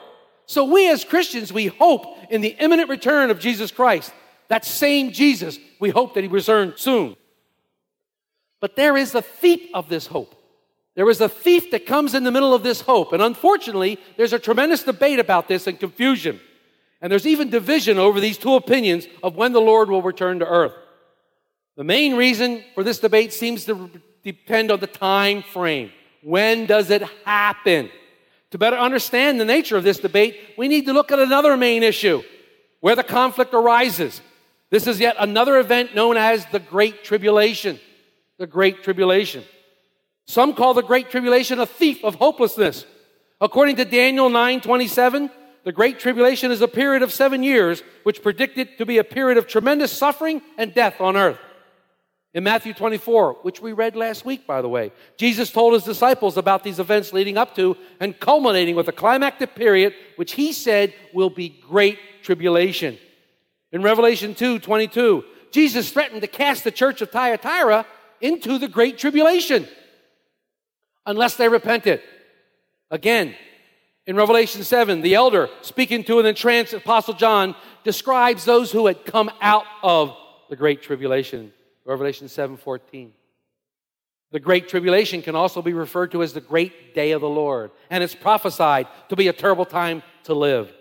So 0.46 0.64
we 0.64 0.90
as 0.90 1.04
Christians, 1.04 1.52
we 1.52 1.68
hope 1.68 2.18
in 2.30 2.40
the 2.40 2.56
imminent 2.62 2.90
return 2.90 3.30
of 3.30 3.38
Jesus 3.38 3.70
Christ. 3.70 4.14
That 4.48 4.64
same 4.64 5.12
Jesus, 5.12 5.60
we 5.82 5.90
hope 5.90 6.14
that 6.14 6.22
he 6.22 6.30
returns 6.30 6.80
soon. 6.80 7.18
But 8.62 8.78
there 8.78 8.96
is 8.96 9.14
a 9.16 9.22
thief 9.22 9.70
of 9.74 9.90
this 9.90 10.08
hope. 10.08 10.34
There 10.98 11.12
is 11.12 11.22
a 11.22 11.30
thief 11.30 11.70
that 11.70 11.86
comes 11.86 12.16
in 12.16 12.24
the 12.24 12.32
middle 12.32 12.56
of 12.56 12.64
this 12.64 12.82
hope. 12.82 13.14
And 13.14 13.22
unfortunately, 13.22 14.00
there's 14.18 14.34
a 14.34 14.40
tremendous 14.40 14.82
debate 14.82 15.20
about 15.20 15.48
this 15.48 15.68
and 15.68 15.80
confusion. 15.80 16.40
And 17.02 17.12
there's 17.12 17.28
even 17.28 17.52
division 17.52 18.00
over 18.00 18.20
these 18.20 18.40
two 18.40 18.56
opinions 18.56 19.06
of 19.22 19.36
when 19.36 19.54
the 19.54 19.62
Lord 19.62 19.92
will 19.92 20.02
return 20.02 20.40
to 20.40 20.48
earth. 20.48 20.74
The 21.76 21.84
main 21.84 22.16
reason 22.16 22.64
for 22.74 22.84
this 22.84 22.98
debate 22.98 23.32
seems 23.32 23.64
to 23.66 23.92
depend 24.24 24.72
on 24.72 24.80
the 24.80 24.88
time 24.88 25.44
frame. 25.44 25.92
When 26.24 26.66
does 26.66 26.90
it 26.90 27.04
happen? 27.24 27.92
To 28.50 28.58
better 28.58 28.78
understand 28.78 29.40
the 29.40 29.46
nature 29.46 29.78
of 29.78 29.84
this 29.84 30.00
debate, 30.00 30.40
we 30.58 30.68
need 30.68 30.88
to 30.88 30.94
look 30.94 31.12
at 31.12 31.20
another 31.20 31.56
main 31.58 31.84
issue 31.84 32.24
where 32.80 32.96
the 32.96 33.04
conflict 33.04 33.54
arises. 33.54 34.20
This 34.72 34.88
is 34.88 35.00
yet 35.00 35.16
another 35.20 35.60
event 35.60 35.94
known 35.94 36.18
as 36.18 36.44
the 36.48 36.60
Great 36.60 37.04
Tribulation. 37.04 37.80
The 38.40 38.48
Great 38.48 38.84
Tribulation. 38.84 39.44
Some 40.28 40.54
call 40.54 40.74
the 40.74 40.84
Great 40.84 41.10
Tribulation 41.10 41.60
a 41.60 41.66
thief 41.66 42.04
of 42.04 42.16
hopelessness. 42.16 42.86
According 43.40 43.78
to 43.78 43.86
Daniel 43.86 44.30
9 44.30 44.62
27, 44.62 45.32
the 45.64 45.72
Great 45.72 46.00
Tribulation 46.00 46.52
is 46.52 46.62
a 46.62 46.68
period 46.68 47.02
of 47.02 47.14
seven 47.14 47.44
years, 47.44 47.82
which 48.04 48.22
predicted 48.22 48.78
to 48.78 48.86
be 48.86 48.98
a 48.98 49.04
period 49.04 49.38
of 49.38 49.48
tremendous 49.48 49.92
suffering 49.92 50.42
and 50.58 50.74
death 50.74 51.00
on 51.00 51.16
earth. 51.16 51.40
In 52.34 52.44
Matthew 52.44 52.74
24, 52.74 53.38
which 53.42 53.62
we 53.62 53.72
read 53.72 53.96
last 53.96 54.26
week, 54.26 54.46
by 54.46 54.62
the 54.62 54.70
way, 54.70 54.92
Jesus 55.18 55.50
told 55.50 55.74
his 55.74 55.84
disciples 55.84 56.36
about 56.36 56.64
these 56.64 56.80
events 56.80 57.14
leading 57.14 57.38
up 57.38 57.56
to 57.56 57.78
and 58.00 58.20
culminating 58.20 58.76
with 58.76 58.90
a 58.90 58.92
climactic 58.92 59.56
period, 59.56 59.94
which 60.18 60.34
he 60.34 60.52
said 60.52 60.94
will 61.14 61.30
be 61.30 61.58
great 61.68 62.00
tribulation. 62.22 62.98
In 63.72 63.82
Revelation 63.82 64.36
2 64.36 64.60
22, 64.60 65.24
Jesus 65.52 65.90
threatened 65.90 66.22
to 66.22 66.28
cast 66.28 66.66
the 66.66 66.72
church 66.72 67.02
of 67.02 67.12
Thyatira 67.12 67.86
into 68.20 68.58
the 68.58 68.68
great 68.68 68.98
tribulation 68.98 69.68
unless 71.08 71.36
they 71.36 71.50
repented. 71.50 72.02
Again, 72.92 73.34
in 74.06 74.16
Revelation 74.16 74.64
7, 74.64 75.02
the 75.02 75.16
elder, 75.16 75.50
speaking 75.62 76.04
to 76.04 76.20
an 76.20 76.26
entranced 76.28 76.74
Apostle 76.74 77.16
John, 77.16 77.56
describes 77.84 78.46
those 78.46 78.72
who 78.72 78.86
had 78.86 79.06
come 79.06 79.32
out 79.42 79.66
of 79.82 80.16
the 80.50 80.56
great 80.56 80.84
tribulation. 80.84 81.52
Revelation 81.84 82.28
7 82.28 82.58
14. 82.58 83.14
The 84.32 84.40
great 84.40 84.68
tribulation 84.68 85.22
can 85.22 85.36
also 85.36 85.62
be 85.62 85.74
referred 85.74 86.12
to 86.12 86.22
as 86.22 86.34
the 86.34 86.42
great 86.42 86.94
day 86.94 87.12
of 87.12 87.22
the 87.22 87.30
Lord, 87.30 87.72
and 87.90 88.04
it's 88.04 88.16
prophesied 88.16 88.88
to 89.10 89.16
be 89.16 89.30
a 89.30 89.34
terrible 89.34 89.66
time 89.66 90.04
to 90.26 90.34
live. 90.34 90.74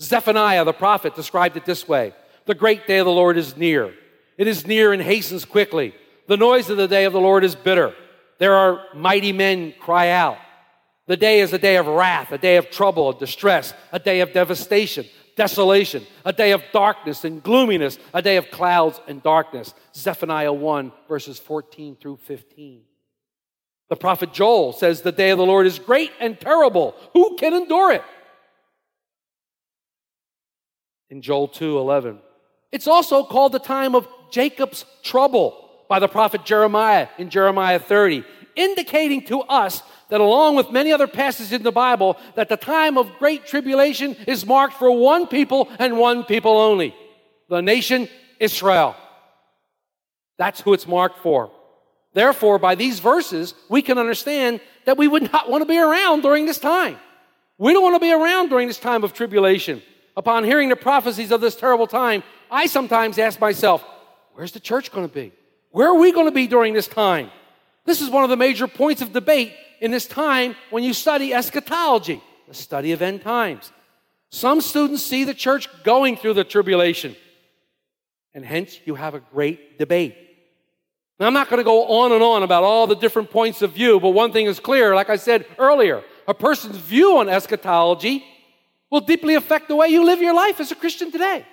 Zephaniah 0.00 0.64
the 0.64 0.72
prophet 0.72 1.14
described 1.14 1.56
it 1.56 1.66
this 1.66 1.86
way 1.86 2.14
The 2.46 2.54
great 2.54 2.86
day 2.86 2.98
of 2.98 3.06
the 3.06 3.12
Lord 3.12 3.36
is 3.36 3.56
near. 3.56 3.94
It 4.38 4.46
is 4.48 4.66
near 4.66 4.92
and 4.92 5.02
hastens 5.02 5.44
quickly. 5.44 5.94
The 6.26 6.36
noise 6.36 6.68
of 6.68 6.76
the 6.76 6.88
day 6.88 7.04
of 7.04 7.12
the 7.12 7.20
Lord 7.20 7.44
is 7.44 7.54
bitter. 7.54 7.94
There 8.38 8.54
are 8.54 8.84
mighty 8.94 9.32
men 9.32 9.74
cry 9.78 10.10
out. 10.10 10.38
The 11.06 11.16
day 11.16 11.40
is 11.40 11.52
a 11.52 11.58
day 11.58 11.76
of 11.76 11.86
wrath, 11.86 12.32
a 12.32 12.38
day 12.38 12.56
of 12.56 12.70
trouble, 12.70 13.08
of 13.08 13.18
distress, 13.18 13.72
a 13.92 13.98
day 13.98 14.20
of 14.20 14.32
devastation, 14.32 15.06
desolation, 15.36 16.04
a 16.24 16.32
day 16.32 16.50
of 16.50 16.62
darkness 16.72 17.24
and 17.24 17.42
gloominess, 17.42 17.98
a 18.12 18.20
day 18.20 18.36
of 18.36 18.50
clouds 18.50 19.00
and 19.06 19.22
darkness. 19.22 19.72
Zephaniah 19.94 20.52
1, 20.52 20.92
verses 21.08 21.38
14 21.38 21.96
through 21.96 22.16
15. 22.16 22.82
The 23.88 23.96
prophet 23.96 24.32
Joel 24.32 24.72
says, 24.72 25.02
The 25.02 25.12
day 25.12 25.30
of 25.30 25.38
the 25.38 25.46
Lord 25.46 25.66
is 25.66 25.78
great 25.78 26.10
and 26.18 26.38
terrible. 26.40 26.96
Who 27.12 27.36
can 27.36 27.54
endure 27.54 27.92
it? 27.92 28.02
In 31.08 31.22
Joel 31.22 31.46
2 31.46 31.78
11. 31.78 32.18
It's 32.72 32.88
also 32.88 33.22
called 33.22 33.52
the 33.52 33.60
time 33.60 33.94
of 33.94 34.08
Jacob's 34.32 34.84
trouble 35.04 35.65
by 35.88 35.98
the 35.98 36.08
prophet 36.08 36.44
Jeremiah 36.44 37.08
in 37.18 37.30
Jeremiah 37.30 37.78
30, 37.78 38.24
indicating 38.54 39.24
to 39.26 39.40
us 39.42 39.82
that 40.08 40.20
along 40.20 40.56
with 40.56 40.70
many 40.70 40.92
other 40.92 41.06
passages 41.06 41.52
in 41.52 41.62
the 41.62 41.72
Bible, 41.72 42.16
that 42.34 42.48
the 42.48 42.56
time 42.56 42.96
of 42.96 43.18
great 43.18 43.46
tribulation 43.46 44.16
is 44.26 44.46
marked 44.46 44.74
for 44.74 44.90
one 44.90 45.26
people 45.26 45.68
and 45.78 45.98
one 45.98 46.24
people 46.24 46.58
only. 46.58 46.94
The 47.48 47.62
nation 47.62 48.08
Israel. 48.40 48.96
That's 50.38 50.60
who 50.60 50.72
it's 50.74 50.86
marked 50.86 51.18
for. 51.18 51.50
Therefore, 52.12 52.58
by 52.58 52.74
these 52.74 52.98
verses, 52.98 53.54
we 53.68 53.82
can 53.82 53.98
understand 53.98 54.60
that 54.84 54.96
we 54.96 55.08
would 55.08 55.30
not 55.32 55.50
want 55.50 55.62
to 55.62 55.68
be 55.68 55.78
around 55.78 56.22
during 56.22 56.46
this 56.46 56.58
time. 56.58 56.96
We 57.58 57.72
don't 57.72 57.82
want 57.82 57.94
to 57.96 58.00
be 58.00 58.12
around 58.12 58.48
during 58.48 58.68
this 58.68 58.78
time 58.78 59.04
of 59.04 59.12
tribulation. 59.12 59.82
Upon 60.16 60.44
hearing 60.44 60.68
the 60.70 60.76
prophecies 60.76 61.30
of 61.30 61.40
this 61.40 61.56
terrible 61.56 61.86
time, 61.86 62.22
I 62.50 62.66
sometimes 62.66 63.18
ask 63.18 63.40
myself, 63.40 63.84
where's 64.32 64.52
the 64.52 64.60
church 64.60 64.92
going 64.92 65.06
to 65.06 65.12
be? 65.12 65.32
Where 65.76 65.90
are 65.90 65.98
we 65.98 66.10
going 66.10 66.24
to 66.24 66.32
be 66.32 66.46
during 66.46 66.72
this 66.72 66.88
time? 66.88 67.30
This 67.84 68.00
is 68.00 68.08
one 68.08 68.24
of 68.24 68.30
the 68.30 68.36
major 68.38 68.66
points 68.66 69.02
of 69.02 69.12
debate 69.12 69.52
in 69.78 69.90
this 69.90 70.06
time 70.06 70.56
when 70.70 70.82
you 70.82 70.94
study 70.94 71.34
eschatology, 71.34 72.22
the 72.48 72.54
study 72.54 72.92
of 72.92 73.02
end 73.02 73.20
times. 73.20 73.70
Some 74.30 74.62
students 74.62 75.02
see 75.02 75.24
the 75.24 75.34
church 75.34 75.68
going 75.84 76.16
through 76.16 76.32
the 76.32 76.44
tribulation, 76.44 77.14
and 78.32 78.42
hence 78.42 78.80
you 78.86 78.94
have 78.94 79.14
a 79.14 79.20
great 79.20 79.78
debate. 79.78 80.16
Now, 81.20 81.26
I'm 81.26 81.34
not 81.34 81.50
going 81.50 81.60
to 81.60 81.64
go 81.64 81.84
on 81.84 82.10
and 82.10 82.22
on 82.22 82.42
about 82.42 82.64
all 82.64 82.86
the 82.86 82.96
different 82.96 83.30
points 83.30 83.60
of 83.60 83.72
view, 83.72 84.00
but 84.00 84.14
one 84.14 84.32
thing 84.32 84.46
is 84.46 84.58
clear, 84.58 84.94
like 84.94 85.10
I 85.10 85.16
said 85.16 85.44
earlier, 85.58 86.02
a 86.26 86.32
person's 86.32 86.78
view 86.78 87.18
on 87.18 87.28
eschatology 87.28 88.24
will 88.90 89.02
deeply 89.02 89.34
affect 89.34 89.68
the 89.68 89.76
way 89.76 89.88
you 89.88 90.06
live 90.06 90.22
your 90.22 90.34
life 90.34 90.58
as 90.58 90.72
a 90.72 90.74
Christian 90.74 91.12
today. 91.12 91.44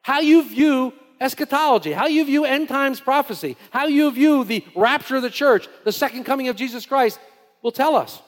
How 0.00 0.20
you 0.20 0.48
view 0.48 0.94
eschatology, 1.20 1.92
how 1.92 2.06
you 2.06 2.24
view 2.24 2.44
end 2.44 2.68
times 2.68 3.00
prophecy, 3.00 3.56
how 3.70 3.86
you 3.86 4.10
view 4.10 4.44
the 4.44 4.64
rapture 4.74 5.16
of 5.16 5.22
the 5.22 5.30
church, 5.30 5.68
the 5.84 5.92
second 5.92 6.24
coming 6.24 6.48
of 6.48 6.56
Jesus 6.56 6.86
Christ, 6.86 7.18
will 7.62 7.72
tell 7.72 7.96
us. 7.96 8.20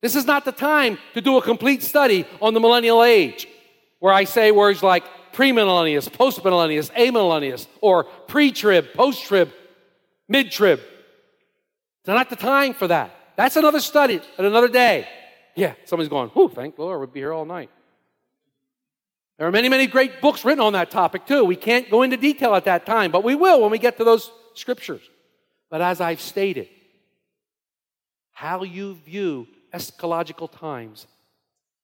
This 0.00 0.14
is 0.14 0.24
not 0.24 0.44
the 0.44 0.52
time 0.52 0.98
to 1.14 1.20
do 1.20 1.36
a 1.38 1.42
complete 1.42 1.82
study 1.82 2.24
on 2.40 2.54
the 2.54 2.60
millennial 2.60 3.02
age, 3.02 3.48
where 3.98 4.12
I 4.12 4.24
say 4.24 4.52
words 4.52 4.82
like 4.82 5.04
premillennialist, 5.32 6.10
postmillennialist, 6.10 6.92
amillennialist, 6.92 7.66
or 7.80 8.04
pre-trib, 8.04 8.92
post-trib, 8.94 9.50
mid-trib. 10.28 10.78
It's 10.78 12.08
not 12.08 12.30
the 12.30 12.36
time 12.36 12.74
for 12.74 12.86
that. 12.88 13.14
That's 13.36 13.56
another 13.56 13.80
study 13.80 14.20
at 14.38 14.44
another 14.44 14.68
day. 14.68 15.08
Yeah, 15.56 15.74
somebody's 15.84 16.08
going, 16.08 16.28
whew, 16.30 16.48
thank 16.48 16.76
the 16.76 16.82
Lord, 16.82 17.00
we'll 17.00 17.08
be 17.08 17.20
here 17.20 17.32
all 17.32 17.44
night. 17.44 17.70
There 19.38 19.46
are 19.46 19.52
many, 19.52 19.68
many 19.68 19.86
great 19.86 20.20
books 20.20 20.44
written 20.44 20.60
on 20.60 20.72
that 20.72 20.90
topic 20.90 21.24
too. 21.24 21.44
We 21.44 21.56
can't 21.56 21.88
go 21.90 22.02
into 22.02 22.16
detail 22.16 22.54
at 22.54 22.64
that 22.64 22.84
time, 22.84 23.12
but 23.12 23.22
we 23.22 23.36
will 23.36 23.60
when 23.60 23.70
we 23.70 23.78
get 23.78 23.96
to 23.98 24.04
those 24.04 24.30
scriptures. 24.54 25.02
But 25.70 25.80
as 25.80 26.00
I've 26.00 26.20
stated, 26.20 26.68
how 28.32 28.64
you 28.64 28.94
view 28.94 29.46
eschatological 29.72 30.50
times 30.50 31.06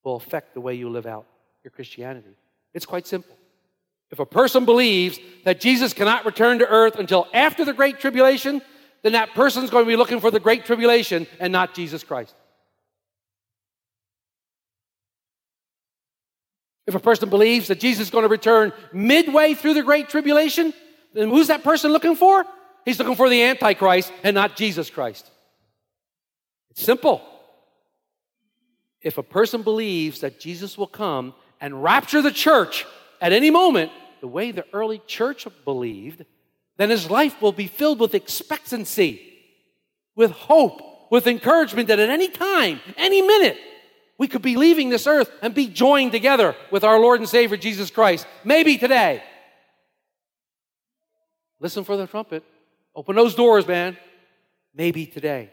will 0.03 0.17
affect 0.17 0.55
the 0.55 0.61
way 0.61 0.75
you 0.75 0.89
live 0.89 1.07
out 1.07 1.27
your 1.63 1.71
Christianity. 1.71 2.37
It's 2.73 2.87
quite 2.87 3.07
simple. 3.07 3.37
If 4.11 4.19
a 4.19 4.27
person 4.27 4.65
believes 4.65 5.19
that 5.45 5.61
Jesus 5.61 5.93
cannot 5.93 6.27
return 6.27 6.59
to 6.59 6.69
earth 6.69 6.97
until 6.97 7.27
after 7.33 7.65
the 7.65 7.73
Great 7.73 8.01
Tribulation, 8.01 8.63
then 9.03 9.13
that 9.13 9.35
person's 9.35 9.71
going 9.71 9.85
to 9.85 9.89
be 9.89 9.97
looking 9.97 10.21
for 10.21 10.31
the 10.31 10.41
Great 10.41 10.65
Tribulation 10.65 11.27
and 11.41 11.53
not 11.53 11.75
Jesus 11.75 12.05
Christ. 12.05 12.35
If 16.87 16.95
a 16.95 17.01
person 17.01 17.31
believes 17.31 17.69
that 17.69 17.81
Jesus 17.81 18.09
is 18.09 18.11
going 18.11 18.25
to 18.25 18.29
return 18.29 18.73
midway 18.93 19.55
through 19.55 19.75
the 19.75 19.83
Great 19.83 20.09
Tribulation, 20.09 20.75
then 21.15 21.31
who's 21.31 21.47
that 21.49 21.65
person 21.65 21.93
looking 21.93 22.17
for? 22.17 22.45
He's 22.85 22.99
looking 22.99 23.17
for 23.17 23.29
the 23.29 23.43
Antichrist 23.43 24.13
and 24.23 24.35
not 24.35 24.57
Jesus 24.57 24.91
Christ. 24.91 25.31
It's 26.71 26.83
simple. 26.83 27.23
If 29.01 29.17
a 29.17 29.23
person 29.23 29.63
believes 29.63 30.21
that 30.21 30.41
Jesus 30.41 30.77
will 30.77 30.87
come 30.87 31.35
and 31.61 31.83
rapture 31.83 32.21
the 32.21 32.31
church 32.31 32.87
at 33.21 33.33
any 33.33 33.51
moment, 33.51 33.91
the 34.21 34.29
way 34.29 34.51
the 34.51 34.67
early 34.73 35.01
church 35.07 35.47
believed, 35.65 36.25
then 36.77 36.91
his 36.91 37.11
life 37.11 37.41
will 37.41 37.53
be 37.53 37.67
filled 37.67 38.01
with 38.01 38.15
expectancy, 38.15 39.21
with 40.17 40.33
hope, 40.33 40.81
with 41.11 41.27
encouragement 41.27 41.89
that 41.89 41.99
at 41.99 42.11
any 42.11 42.29
time, 42.29 42.81
any 42.97 43.23
minute, 43.23 43.57
we 44.19 44.29
could 44.29 44.43
be 44.43 44.57
leaving 44.57 44.91
this 44.91 45.07
earth 45.07 45.31
and 45.43 45.55
be 45.55 45.67
joined 45.67 46.13
together 46.13 46.55
with 46.71 46.85
our 46.85 47.01
Lord 47.01 47.21
and 47.21 47.29
Savior 47.29 47.57
Jesus 47.57 47.91
Christ. 47.91 48.27
Maybe 48.45 48.79
today. 48.79 49.23
Listen 51.61 51.85
for 51.85 51.97
the 51.97 52.07
trumpet. 52.07 52.45
Open 52.95 53.17
those 53.17 53.35
doors, 53.35 53.67
man. 53.67 53.97
Maybe 54.75 55.07
today. 55.07 55.51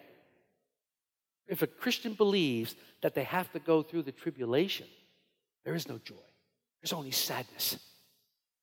If 1.47 1.61
a 1.61 1.67
Christian 1.67 2.13
believes 2.13 2.75
that 3.01 3.15
they 3.15 3.23
have 3.23 3.51
to 3.53 3.59
go 3.59 3.81
through 3.81 4.03
the 4.03 4.11
tribulation, 4.11 4.87
there 5.65 5.75
is 5.75 5.87
no 5.87 5.99
joy. 6.03 6.15
There's 6.81 6.93
only 6.93 7.11
sadness. 7.11 7.77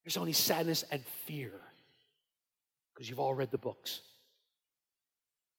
There's 0.05 0.17
only 0.17 0.33
sadness 0.33 0.85
and 0.90 1.05
fear 1.26 1.52
because 2.95 3.09
you've 3.09 3.21
all 3.21 3.35
read 3.35 3.50
the 3.50 3.59
books. 3.59 4.00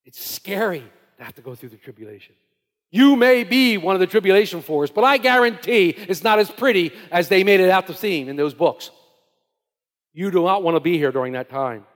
It's 0.04 0.22
scary 0.22 0.84
to 1.18 1.24
have 1.24 1.34
to 1.36 1.42
go 1.42 1.54
through 1.54 1.68
the 1.68 1.76
tribulation. 1.76 2.34
You 2.90 3.14
may 3.14 3.44
be 3.44 3.78
one 3.78 3.94
of 3.94 4.00
the 4.00 4.06
tribulation 4.06 4.62
force, 4.62 4.90
but 4.90 5.04
I 5.04 5.16
guarantee 5.18 5.90
it's 5.90 6.24
not 6.24 6.40
as 6.40 6.50
pretty 6.50 6.92
as 7.12 7.28
they 7.28 7.44
made 7.44 7.60
it 7.60 7.70
out 7.70 7.86
to 7.86 7.94
seem 7.94 8.28
in 8.28 8.36
those 8.36 8.54
books. 8.54 8.90
You 10.12 10.30
do 10.30 10.42
not 10.42 10.62
want 10.62 10.76
to 10.76 10.80
be 10.80 10.98
here 10.98 11.12
during 11.12 11.34
that 11.34 11.50
time. 11.50 11.86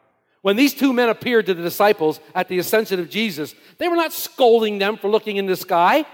When 0.43 0.57
these 0.57 0.75
two 0.75 0.93
men 0.93 1.09
appeared 1.09 1.47
to 1.47 1.55
the 1.55 1.63
disciples 1.63 2.21
at 2.35 2.49
the 2.49 2.59
ascension 2.59 3.01
of 3.01 3.11
Jesus, 3.11 3.55
they 3.79 3.89
were 3.89 3.97
not 3.97 4.13
scolding 4.13 4.79
them 4.79 4.97
for 4.97 5.09
looking 5.09 5.37
in 5.37 5.47
the 5.47 5.57
sky. 5.57 6.05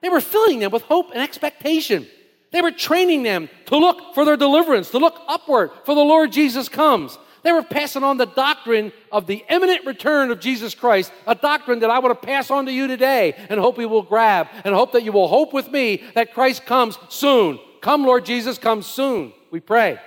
They 0.00 0.08
were 0.08 0.20
filling 0.20 0.58
them 0.58 0.72
with 0.72 0.82
hope 0.82 1.10
and 1.12 1.22
expectation. 1.22 2.06
They 2.52 2.62
were 2.62 2.72
training 2.72 3.22
them 3.22 3.48
to 3.66 3.76
look 3.76 4.14
for 4.14 4.24
their 4.24 4.36
deliverance, 4.36 4.90
to 4.90 4.98
look 4.98 5.20
upward 5.28 5.70
for 5.84 5.94
the 5.94 6.00
Lord 6.00 6.32
Jesus 6.32 6.68
comes. 6.68 7.18
They 7.46 7.52
were 7.52 7.62
passing 7.62 8.02
on 8.02 8.16
the 8.16 8.26
doctrine 8.26 8.92
of 9.12 9.28
the 9.28 9.44
imminent 9.48 9.86
return 9.86 10.32
of 10.32 10.40
Jesus 10.40 10.74
Christ, 10.74 11.12
a 11.28 11.34
doctrine 11.36 11.78
that 11.78 11.90
I 11.90 12.00
want 12.00 12.20
to 12.20 12.26
pass 12.26 12.50
on 12.50 12.66
to 12.66 12.72
you 12.72 12.88
today 12.88 13.36
and 13.48 13.60
hope 13.60 13.78
you 13.78 13.88
will 13.88 14.02
grab 14.02 14.48
and 14.64 14.74
hope 14.74 14.90
that 14.94 15.04
you 15.04 15.12
will 15.12 15.28
hope 15.28 15.52
with 15.52 15.70
me 15.70 16.02
that 16.16 16.34
Christ 16.34 16.66
comes 16.66 16.98
soon. 17.08 17.60
Come, 17.82 18.04
Lord 18.04 18.24
Jesus, 18.26 18.58
come 18.58 18.82
soon. 18.82 19.32
We 19.52 19.60
pray. 19.60 20.00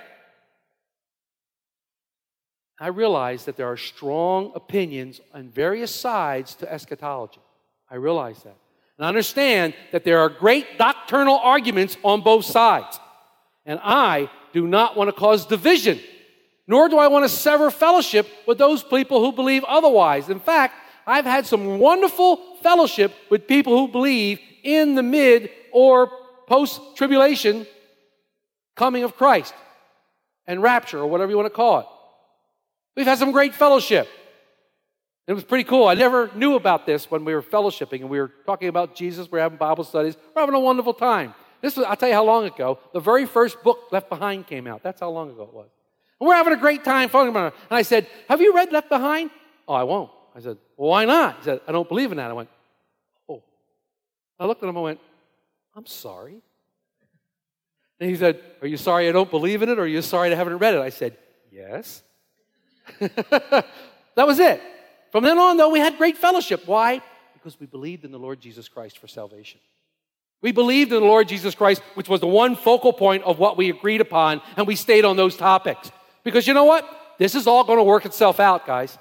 I 2.78 2.88
realize 2.88 3.46
that 3.46 3.56
there 3.56 3.72
are 3.72 3.78
strong 3.78 4.52
opinions 4.54 5.22
on 5.32 5.48
various 5.48 5.94
sides 5.94 6.54
to 6.56 6.70
eschatology. 6.70 7.40
I 7.90 7.94
realize 7.94 8.42
that. 8.42 8.56
And 8.98 9.06
I 9.06 9.08
understand 9.08 9.72
that 9.92 10.04
there 10.04 10.18
are 10.18 10.28
great 10.28 10.76
doctrinal 10.76 11.38
arguments 11.38 11.96
on 12.04 12.20
both 12.20 12.44
sides. 12.44 13.00
And 13.64 13.80
I 13.82 14.28
do 14.52 14.66
not 14.66 14.94
want 14.94 15.08
to 15.08 15.18
cause 15.18 15.46
division 15.46 16.00
nor 16.70 16.88
do 16.88 16.98
I 16.98 17.08
want 17.08 17.24
to 17.24 17.28
sever 17.28 17.68
fellowship 17.68 18.28
with 18.46 18.56
those 18.56 18.84
people 18.84 19.18
who 19.18 19.32
believe 19.32 19.64
otherwise. 19.64 20.28
In 20.28 20.38
fact, 20.38 20.74
I've 21.04 21.24
had 21.24 21.44
some 21.44 21.80
wonderful 21.80 22.36
fellowship 22.62 23.12
with 23.28 23.48
people 23.48 23.76
who 23.76 23.88
believe 23.90 24.38
in 24.62 24.94
the 24.94 25.02
mid 25.02 25.50
or 25.72 26.12
post 26.46 26.80
tribulation 26.94 27.66
coming 28.76 29.02
of 29.02 29.16
Christ 29.16 29.52
and 30.46 30.62
rapture 30.62 31.00
or 31.00 31.08
whatever 31.08 31.32
you 31.32 31.36
want 31.36 31.46
to 31.46 31.54
call 31.54 31.80
it. 31.80 31.86
We've 32.96 33.06
had 33.06 33.18
some 33.18 33.32
great 33.32 33.52
fellowship. 33.52 34.08
It 35.26 35.32
was 35.32 35.42
pretty 35.42 35.64
cool. 35.64 35.88
I 35.88 35.94
never 35.94 36.30
knew 36.36 36.54
about 36.54 36.86
this 36.86 37.10
when 37.10 37.24
we 37.24 37.34
were 37.34 37.42
fellowshipping 37.42 38.02
and 38.02 38.08
we 38.08 38.20
were 38.20 38.30
talking 38.46 38.68
about 38.68 38.94
Jesus. 38.94 39.28
We 39.28 39.40
are 39.40 39.42
having 39.42 39.58
Bible 39.58 39.82
studies. 39.82 40.16
We're 40.36 40.42
having 40.42 40.54
a 40.54 40.60
wonderful 40.60 40.94
time. 40.94 41.34
This 41.62 41.76
was, 41.76 41.84
I'll 41.86 41.96
tell 41.96 42.10
you 42.10 42.14
how 42.14 42.24
long 42.24 42.44
ago. 42.46 42.78
The 42.92 43.00
very 43.00 43.26
first 43.26 43.60
book, 43.64 43.88
Left 43.90 44.08
Behind, 44.08 44.46
came 44.46 44.68
out. 44.68 44.84
That's 44.84 45.00
how 45.00 45.10
long 45.10 45.30
ago 45.30 45.42
it 45.42 45.52
was. 45.52 45.68
And 46.20 46.28
we're 46.28 46.34
having 46.34 46.52
a 46.52 46.58
great 46.58 46.84
time 46.84 47.08
talking 47.08 47.30
about 47.30 47.52
it. 47.52 47.58
And 47.70 47.78
I 47.78 47.82
said, 47.82 48.06
Have 48.28 48.40
you 48.40 48.54
read 48.54 48.72
Left 48.72 48.88
Behind? 48.88 49.30
Oh, 49.66 49.74
I 49.74 49.84
won't. 49.84 50.10
I 50.36 50.40
said, 50.40 50.58
Well, 50.76 50.90
why 50.90 51.06
not? 51.06 51.38
He 51.38 51.44
said, 51.44 51.60
I 51.66 51.72
don't 51.72 51.88
believe 51.88 52.12
in 52.12 52.18
that. 52.18 52.30
I 52.30 52.34
went, 52.34 52.50
Oh. 53.28 53.42
I 54.38 54.46
looked 54.46 54.62
at 54.62 54.68
him 54.68 54.76
and 54.76 54.84
went, 54.84 55.00
I'm 55.74 55.86
sorry. 55.86 56.36
And 57.98 58.10
he 58.10 58.16
said, 58.16 58.40
Are 58.60 58.66
you 58.66 58.76
sorry 58.76 59.08
I 59.08 59.12
don't 59.12 59.30
believe 59.30 59.62
in 59.62 59.70
it 59.70 59.78
or 59.78 59.82
are 59.82 59.86
you 59.86 60.02
sorry 60.02 60.30
I 60.30 60.34
haven't 60.34 60.58
read 60.58 60.74
it? 60.74 60.80
I 60.80 60.90
said, 60.90 61.16
Yes. 61.50 62.02
that 62.98 63.64
was 64.16 64.38
it. 64.38 64.60
From 65.12 65.24
then 65.24 65.38
on, 65.38 65.56
though, 65.56 65.70
we 65.70 65.80
had 65.80 65.96
great 65.96 66.18
fellowship. 66.18 66.66
Why? 66.66 67.00
Because 67.32 67.58
we 67.58 67.66
believed 67.66 68.04
in 68.04 68.12
the 68.12 68.18
Lord 68.18 68.40
Jesus 68.40 68.68
Christ 68.68 68.98
for 68.98 69.08
salvation. 69.08 69.60
We 70.42 70.52
believed 70.52 70.92
in 70.92 71.00
the 71.00 71.06
Lord 71.06 71.28
Jesus 71.28 71.54
Christ, 71.54 71.82
which 71.94 72.08
was 72.08 72.20
the 72.20 72.26
one 72.26 72.56
focal 72.56 72.92
point 72.92 73.24
of 73.24 73.38
what 73.38 73.56
we 73.56 73.68
agreed 73.68 74.00
upon, 74.00 74.40
and 74.56 74.66
we 74.66 74.76
stayed 74.76 75.04
on 75.04 75.16
those 75.16 75.36
topics. 75.36 75.90
Because 76.24 76.46
you 76.46 76.54
know 76.54 76.64
what? 76.64 76.88
This 77.18 77.34
is 77.34 77.46
all 77.46 77.64
going 77.64 77.78
to 77.78 77.84
work 77.84 78.06
itself 78.06 78.40
out, 78.40 78.66
guys. 78.66 78.96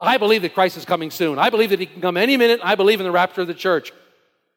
I 0.00 0.16
believe 0.16 0.42
that 0.42 0.54
Christ 0.54 0.76
is 0.76 0.84
coming 0.84 1.10
soon. 1.10 1.38
I 1.38 1.50
believe 1.50 1.70
that 1.70 1.80
he 1.80 1.86
can 1.86 2.00
come 2.00 2.16
any 2.16 2.36
minute. 2.36 2.60
I 2.62 2.74
believe 2.74 3.00
in 3.00 3.04
the 3.04 3.12
rapture 3.12 3.40
of 3.40 3.48
the 3.48 3.54
church. 3.54 3.92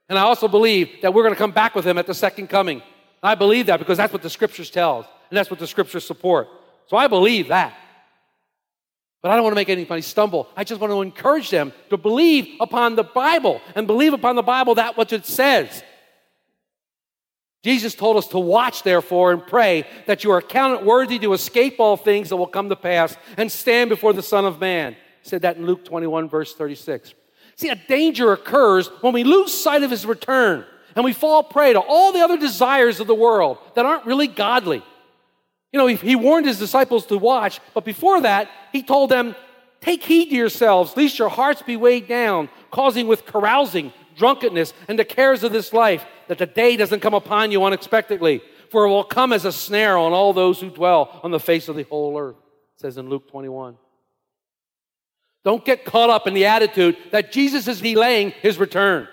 And 0.08 0.20
I 0.20 0.24
also 0.24 0.48
believe 0.48 1.02
that 1.02 1.14
we're 1.14 1.24
going 1.24 1.34
to 1.34 1.40
come 1.40 1.52
back 1.52 1.74
with 1.74 1.86
him 1.86 1.98
at 1.98 2.06
the 2.06 2.14
second 2.14 2.48
coming. 2.48 2.82
I 3.24 3.36
believe 3.36 3.68
that 3.68 3.78
because 3.78 3.98
that's 3.98 4.14
what 4.14 4.22
the 4.22 4.30
scriptures 4.30 4.70
tell, 4.70 5.08
and 5.30 5.38
that's 5.38 5.50
what 5.50 5.60
the 5.60 5.68
scriptures 5.68 6.06
support. 6.06 6.48
So 6.88 6.98
I 6.98 7.08
believe 7.08 7.48
that. 7.50 7.76
But 9.22 9.32
I 9.32 9.36
don't 9.36 9.44
want 9.44 9.54
to 9.54 9.60
make 9.60 9.70
anybody 9.70 10.02
stumble. 10.02 10.48
I 10.56 10.64
just 10.64 10.82
want 10.82 10.92
to 10.92 11.02
encourage 11.02 11.50
them 11.52 11.72
to 11.92 11.98
believe 11.98 12.48
upon 12.60 12.96
the 12.96 13.04
Bible 13.04 13.62
and 13.76 13.86
believe 13.86 14.14
upon 14.14 14.36
the 14.36 14.42
Bible 14.42 14.76
that 14.76 14.98
what 14.98 15.14
it 15.14 15.26
says. 15.26 15.84
Jesus 17.64 17.94
told 17.94 18.18
us 18.18 18.28
to 18.30 18.40
watch, 18.40 18.82
therefore, 18.84 19.32
and 19.32 19.46
pray 19.46 19.86
that 20.08 20.24
you 20.24 20.32
are 20.32 20.42
counted 20.42 20.84
worthy 20.84 21.20
to 21.20 21.34
escape 21.34 21.80
all 21.80 21.96
things 21.96 22.30
that 22.30 22.38
will 22.38 22.48
come 22.48 22.70
to 22.70 22.76
pass 22.76 23.16
and 23.38 23.52
stand 23.52 23.90
before 23.90 24.14
the 24.14 24.24
Son 24.24 24.46
of 24.46 24.60
Man. 24.60 24.94
He 25.22 25.30
said 25.30 25.44
that 25.44 25.58
in 25.58 25.68
Luke 25.68 25.86
21, 25.86 26.28
verse 26.28 26.56
36. 26.56 27.14
See, 27.56 27.70
a 27.70 27.76
danger 27.76 28.32
occurs 28.32 28.88
when 29.02 29.14
we 29.14 29.24
lose 29.24 29.54
sight 29.54 29.84
of 29.84 29.92
his 29.92 30.06
return 30.06 30.66
and 30.96 31.06
we 31.06 31.14
fall 31.14 31.44
prey 31.44 31.74
to 31.74 31.80
all 31.80 32.12
the 32.12 32.22
other 32.22 32.38
desires 32.38 33.00
of 33.00 33.06
the 33.06 33.16
world 33.16 33.60
that 33.76 33.86
aren't 33.86 34.08
really 34.08 34.28
godly. 34.28 34.84
You 35.72 35.78
know, 35.78 35.88
he 35.88 36.16
warned 36.16 36.48
his 36.48 36.60
disciples 36.60 37.06
to 37.08 37.18
watch, 37.18 37.60
but 37.74 37.86
before 37.86 38.22
that, 38.22 38.50
he 38.72 38.84
told 38.84 39.10
them, 39.10 39.36
Take 39.80 40.04
heed 40.04 40.30
to 40.30 40.36
yourselves, 40.36 40.96
lest 40.96 41.18
your 41.18 41.30
hearts 41.30 41.62
be 41.62 41.76
weighed 41.76 42.08
down, 42.08 42.50
causing 42.72 43.08
with 43.08 43.26
carousing 43.26 43.94
drunkenness, 44.16 44.74
and 44.88 45.00
the 45.00 45.06
cares 45.06 45.44
of 45.44 45.52
this 45.52 45.74
life, 45.74 46.06
that 46.32 46.38
the 46.38 46.46
day 46.46 46.78
doesn't 46.78 47.02
come 47.02 47.14
upon 47.14 47.52
you 47.52 47.62
unexpectedly, 47.66 48.42
for 48.70 48.86
it 48.86 48.88
will 48.88 49.04
come 49.04 49.34
as 49.34 49.44
a 49.44 49.52
snare 49.52 49.98
on 49.98 50.14
all 50.14 50.32
those 50.32 50.62
who 50.62 50.70
dwell 50.70 51.20
on 51.24 51.32
the 51.32 51.42
face 51.42 51.68
of 51.68 51.76
the 51.76 51.84
whole 51.84 52.18
earth, 52.18 52.38
says 52.78 52.98
in 52.98 53.10
Luke 53.10 53.30
21. 53.30 53.76
Don't 55.44 55.66
get 55.66 55.84
caught 55.84 56.10
up 56.10 56.28
in 56.28 56.34
the 56.34 56.46
attitude 56.46 56.96
that 57.12 57.34
Jesus 57.34 57.68
is 57.68 57.82
delaying 57.82 58.32
his 58.42 58.58
return. 58.58 59.10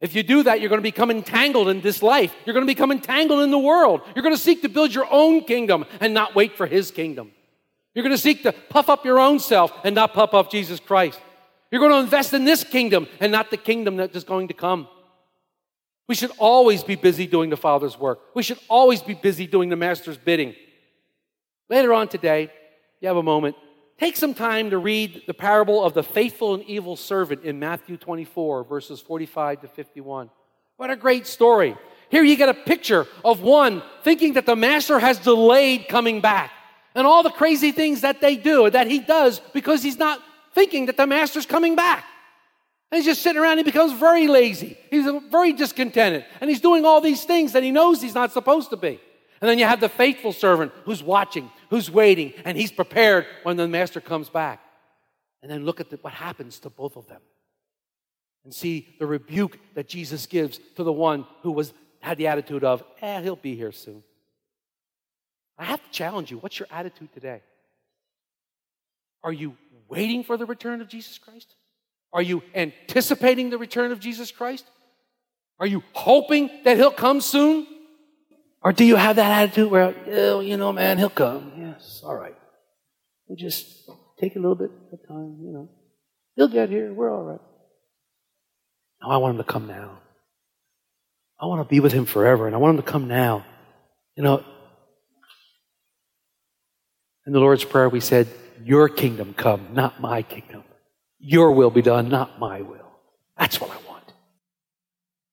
If 0.00 0.14
you 0.14 0.22
do 0.22 0.44
that, 0.44 0.62
you're 0.62 0.70
going 0.70 0.78
to 0.78 0.82
become 0.82 1.10
entangled 1.10 1.68
in 1.68 1.82
this 1.82 2.02
life. 2.02 2.34
You're 2.46 2.54
going 2.54 2.66
to 2.66 2.74
become 2.74 2.90
entangled 2.90 3.42
in 3.42 3.50
the 3.50 3.58
world. 3.58 4.00
You're 4.14 4.22
going 4.22 4.34
to 4.34 4.40
seek 4.40 4.62
to 4.62 4.70
build 4.70 4.94
your 4.94 5.06
own 5.10 5.44
kingdom 5.44 5.84
and 6.00 6.14
not 6.14 6.34
wait 6.34 6.56
for 6.56 6.66
his 6.66 6.90
kingdom. 6.90 7.32
You're 7.94 8.02
going 8.02 8.16
to 8.16 8.22
seek 8.22 8.44
to 8.44 8.52
puff 8.52 8.88
up 8.88 9.04
your 9.04 9.20
own 9.20 9.40
self 9.40 9.70
and 9.84 9.94
not 9.94 10.14
puff 10.14 10.32
up 10.32 10.50
Jesus 10.50 10.80
Christ. 10.80 11.20
You're 11.70 11.80
going 11.80 11.92
to 11.92 11.98
invest 11.98 12.32
in 12.32 12.46
this 12.46 12.64
kingdom 12.64 13.08
and 13.20 13.30
not 13.30 13.50
the 13.50 13.58
kingdom 13.58 13.96
that 13.96 14.16
is 14.16 14.24
going 14.24 14.48
to 14.48 14.54
come. 14.54 14.88
We 16.08 16.14
should 16.14 16.32
always 16.38 16.82
be 16.82 16.96
busy 16.96 17.26
doing 17.26 17.50
the 17.50 17.56
Father's 17.56 17.98
work. 17.98 18.20
We 18.34 18.42
should 18.42 18.58
always 18.68 19.02
be 19.02 19.14
busy 19.14 19.46
doing 19.46 19.68
the 19.68 19.76
Master's 19.76 20.18
bidding. 20.18 20.54
Later 21.68 21.94
on 21.94 22.08
today, 22.08 22.50
you 23.00 23.08
have 23.08 23.16
a 23.16 23.22
moment, 23.22 23.56
take 23.98 24.16
some 24.16 24.34
time 24.34 24.70
to 24.70 24.78
read 24.78 25.22
the 25.26 25.34
parable 25.34 25.82
of 25.82 25.94
the 25.94 26.02
faithful 26.02 26.54
and 26.54 26.64
evil 26.64 26.96
servant 26.96 27.44
in 27.44 27.58
Matthew 27.58 27.96
24, 27.96 28.64
verses 28.64 29.00
45 29.00 29.62
to 29.62 29.68
51. 29.68 30.30
What 30.76 30.90
a 30.90 30.96
great 30.96 31.26
story. 31.26 31.76
Here 32.10 32.22
you 32.22 32.36
get 32.36 32.48
a 32.48 32.54
picture 32.54 33.06
of 33.24 33.40
one 33.40 33.82
thinking 34.02 34.34
that 34.34 34.44
the 34.44 34.56
Master 34.56 34.98
has 34.98 35.18
delayed 35.18 35.88
coming 35.88 36.20
back 36.20 36.50
and 36.94 37.06
all 37.06 37.22
the 37.22 37.30
crazy 37.30 37.72
things 37.72 38.02
that 38.02 38.20
they 38.20 38.36
do, 38.36 38.68
that 38.68 38.86
he 38.86 38.98
does 38.98 39.40
because 39.52 39.82
he's 39.82 39.98
not 39.98 40.20
thinking 40.54 40.86
that 40.86 40.96
the 40.96 41.06
master's 41.06 41.46
coming 41.46 41.76
back. 41.76 42.04
And 42.92 42.98
he's 42.98 43.06
just 43.06 43.22
sitting 43.22 43.40
around, 43.40 43.56
he 43.56 43.64
becomes 43.64 43.94
very 43.94 44.28
lazy. 44.28 44.76
He's 44.90 45.06
very 45.30 45.54
discontented. 45.54 46.26
And 46.42 46.50
he's 46.50 46.60
doing 46.60 46.84
all 46.84 47.00
these 47.00 47.24
things 47.24 47.52
that 47.52 47.62
he 47.62 47.70
knows 47.70 48.02
he's 48.02 48.14
not 48.14 48.32
supposed 48.32 48.68
to 48.68 48.76
be. 48.76 49.00
And 49.40 49.48
then 49.48 49.58
you 49.58 49.64
have 49.64 49.80
the 49.80 49.88
faithful 49.88 50.34
servant 50.34 50.72
who's 50.84 51.02
watching, 51.02 51.50
who's 51.70 51.90
waiting, 51.90 52.34
and 52.44 52.56
he's 52.56 52.70
prepared 52.70 53.24
when 53.44 53.56
the 53.56 53.66
master 53.66 53.98
comes 53.98 54.28
back. 54.28 54.60
And 55.40 55.50
then 55.50 55.64
look 55.64 55.80
at 55.80 55.88
the, 55.88 55.96
what 56.02 56.12
happens 56.12 56.58
to 56.60 56.70
both 56.70 56.96
of 56.96 57.08
them. 57.08 57.22
And 58.44 58.52
see 58.52 58.94
the 58.98 59.06
rebuke 59.06 59.58
that 59.72 59.88
Jesus 59.88 60.26
gives 60.26 60.60
to 60.76 60.84
the 60.84 60.92
one 60.92 61.24
who 61.42 61.52
was 61.52 61.72
had 62.00 62.18
the 62.18 62.26
attitude 62.26 62.62
of, 62.62 62.84
eh, 63.00 63.22
he'll 63.22 63.36
be 63.36 63.56
here 63.56 63.72
soon. 63.72 64.02
I 65.56 65.64
have 65.64 65.82
to 65.82 65.90
challenge 65.90 66.30
you. 66.30 66.36
What's 66.38 66.58
your 66.58 66.68
attitude 66.70 67.12
today? 67.14 67.40
Are 69.24 69.32
you 69.32 69.56
waiting 69.88 70.24
for 70.24 70.36
the 70.36 70.44
return 70.44 70.82
of 70.82 70.88
Jesus 70.88 71.16
Christ? 71.16 71.54
Are 72.12 72.22
you 72.22 72.42
anticipating 72.54 73.50
the 73.50 73.58
return 73.58 73.92
of 73.92 74.00
Jesus 74.00 74.30
Christ? 74.30 74.66
Are 75.58 75.66
you 75.66 75.82
hoping 75.92 76.50
that 76.64 76.76
he'll 76.76 76.90
come 76.90 77.20
soon? 77.20 77.66
Or 78.62 78.72
do 78.72 78.84
you 78.84 78.96
have 78.96 79.16
that 79.16 79.30
attitude 79.30 79.70
where, 79.70 79.94
oh, 80.08 80.40
you 80.40 80.56
know, 80.56 80.72
man, 80.72 80.98
he'll 80.98 81.10
come. 81.10 81.52
Yes, 81.56 82.02
all 82.04 82.14
right. 82.14 82.36
We'll 83.26 83.36
just 83.36 83.88
take 84.20 84.36
a 84.36 84.38
little 84.38 84.54
bit 84.54 84.70
of 84.92 85.08
time, 85.08 85.38
you 85.40 85.52
know. 85.52 85.68
He'll 86.36 86.48
get 86.48 86.68
here. 86.68 86.92
We're 86.92 87.12
all 87.12 87.24
right. 87.24 87.40
No, 89.02 89.08
I 89.08 89.16
want 89.16 89.34
him 89.34 89.44
to 89.44 89.50
come 89.50 89.66
now. 89.66 89.98
I 91.40 91.46
want 91.46 91.66
to 91.66 91.68
be 91.68 91.80
with 91.80 91.92
him 91.92 92.04
forever, 92.04 92.46
and 92.46 92.54
I 92.54 92.58
want 92.58 92.76
him 92.76 92.84
to 92.84 92.90
come 92.90 93.08
now. 93.08 93.44
You 94.16 94.22
know, 94.22 94.44
in 97.26 97.32
the 97.32 97.40
Lord's 97.40 97.64
Prayer, 97.64 97.88
we 97.88 98.00
said, 98.00 98.28
Your 98.64 98.88
kingdom 98.88 99.34
come, 99.34 99.68
not 99.72 100.00
my 100.00 100.22
kingdom. 100.22 100.62
Your 101.22 101.52
will 101.52 101.70
be 101.70 101.82
done, 101.82 102.08
not 102.08 102.40
my 102.40 102.62
will. 102.62 102.90
That's 103.38 103.60
what 103.60 103.70
I 103.70 103.76
want. 103.88 104.12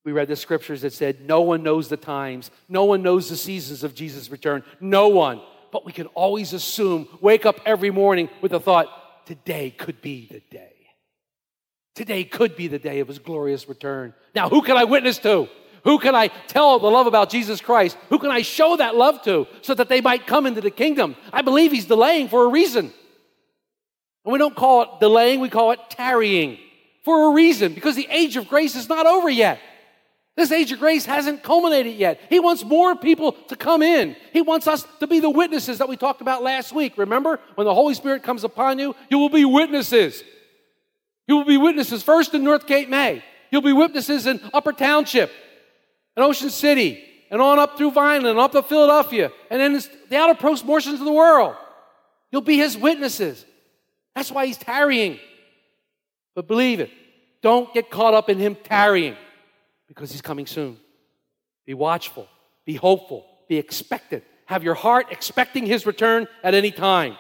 We 0.06 0.12
read 0.12 0.28
the 0.28 0.36
scriptures 0.36 0.82
that 0.82 0.94
said, 0.94 1.28
No 1.28 1.42
one 1.42 1.64
knows 1.64 1.90
the 1.90 1.98
times, 1.98 2.52
no 2.70 2.86
one 2.86 3.02
knows 3.02 3.30
the 3.30 3.36
seasons 3.36 3.84
of 3.84 3.96
Jesus' 3.96 4.30
return. 4.30 4.64
No 4.80 5.10
one. 5.10 5.42
But 5.72 5.86
we 5.86 5.92
can 5.92 6.08
always 6.08 6.54
assume, 6.54 7.08
wake 7.22 7.46
up 7.46 7.60
every 7.66 7.92
morning 7.92 8.30
with 8.42 8.52
the 8.52 8.60
thought, 8.60 8.88
Today 9.26 9.72
could 9.72 10.02
be 10.02 10.28
the 10.32 10.42
day. 10.56 10.74
Today 11.96 12.24
could 12.24 12.56
be 12.56 12.68
the 12.68 12.80
day 12.80 13.00
of 13.00 13.08
his 13.08 13.20
glorious 13.20 13.68
return. 13.68 14.14
Now, 14.34 14.48
who 14.48 14.62
can 14.62 14.78
I 14.78 14.86
witness 14.86 15.18
to? 15.20 15.50
Who 15.84 16.00
can 16.00 16.16
I 16.16 16.28
tell 16.48 16.80
the 16.80 16.90
love 16.90 17.08
about 17.08 17.30
Jesus 17.30 17.62
Christ? 17.62 17.98
Who 18.10 18.20
can 18.20 18.32
I 18.32 18.42
show 18.42 18.78
that 18.78 18.96
love 18.96 19.22
to 19.24 19.48
so 19.62 19.74
that 19.74 19.90
they 19.90 20.02
might 20.02 20.28
come 20.28 20.46
into 20.46 20.62
the 20.62 20.72
kingdom? 20.72 21.16
I 21.34 21.42
believe 21.42 21.72
he's 21.72 21.86
delaying 21.86 22.28
for 22.28 22.46
a 22.46 22.50
reason. 22.50 22.94
And 24.30 24.34
we 24.34 24.38
don't 24.38 24.56
call 24.56 24.84
it 24.84 24.90
delaying, 25.00 25.40
we 25.40 25.50
call 25.50 25.72
it 25.72 25.80
tarrying 25.90 26.60
for 27.04 27.32
a 27.32 27.34
reason 27.34 27.74
because 27.74 27.96
the 27.96 28.08
age 28.12 28.38
of 28.38 28.48
grace 28.48 28.76
is 28.76 28.88
not 28.88 29.08
over 29.08 29.28
yet. 29.28 29.60
This 30.38 30.52
age 30.52 30.72
of 30.72 30.78
grace 30.78 31.04
hasn't 31.04 31.42
culminated 31.42 31.96
yet. 31.96 32.20
He 32.30 32.40
wants 32.40 32.64
more 32.64 32.96
people 32.96 33.32
to 33.32 33.56
come 33.56 33.82
in. 33.82 34.16
He 34.32 34.44
wants 34.44 34.68
us 34.68 34.86
to 35.00 35.08
be 35.08 35.20
the 35.20 35.32
witnesses 35.32 35.80
that 35.80 35.90
we 35.90 35.98
talked 35.98 36.22
about 36.22 36.44
last 36.44 36.72
week. 36.72 36.96
Remember, 36.96 37.40
when 37.56 37.66
the 37.66 37.74
Holy 37.74 37.96
Spirit 37.96 38.22
comes 38.22 38.44
upon 38.44 38.78
you, 38.78 38.96
you 39.10 39.18
will 39.18 39.30
be 39.30 39.46
witnesses. 39.46 40.24
You 41.28 41.38
will 41.38 41.46
be 41.46 41.58
witnesses 41.58 42.04
first 42.04 42.36
in 42.36 42.44
North 42.44 42.68
Cape 42.68 42.88
May. 42.88 43.24
You'll 43.50 43.64
be 43.64 43.74
witnesses 43.74 44.28
in 44.28 44.40
Upper 44.54 44.74
Township, 44.74 45.32
and 46.16 46.24
Ocean 46.24 46.52
City, 46.52 47.04
and 47.32 47.42
on 47.42 47.58
up 47.58 47.80
through 47.80 47.94
Vineland, 47.94 48.38
up 48.38 48.52
to 48.52 48.62
Philadelphia, 48.62 49.32
and 49.50 49.60
then 49.60 49.74
the 50.08 50.18
outer 50.18 50.36
portions 50.36 51.00
of 51.00 51.06
the 51.06 51.12
world. 51.12 51.56
You'll 52.32 52.42
be 52.42 52.58
his 52.58 52.78
witnesses. 52.78 53.44
That's 54.16 54.32
why 54.32 54.46
he's 54.46 54.58
tarrying. 54.58 55.20
But 56.36 56.48
believe 56.48 56.80
it, 56.80 56.92
don't 57.42 57.74
get 57.74 57.90
caught 57.90 58.14
up 58.14 58.30
in 58.30 58.38
him 58.38 58.56
tarrying 58.56 59.16
because 59.88 60.12
he's 60.12 60.22
coming 60.22 60.46
soon. 60.46 60.78
Be 61.66 61.74
watchful, 61.74 62.28
be 62.66 62.76
hopeful, 62.76 63.26
be 63.48 63.58
expectant. 63.58 64.24
Have 64.46 64.64
your 64.64 64.74
heart 64.74 65.08
expecting 65.12 65.66
his 65.66 65.86
return 65.86 66.28
at 66.44 66.54
any 66.54 66.72
time. 66.72 67.16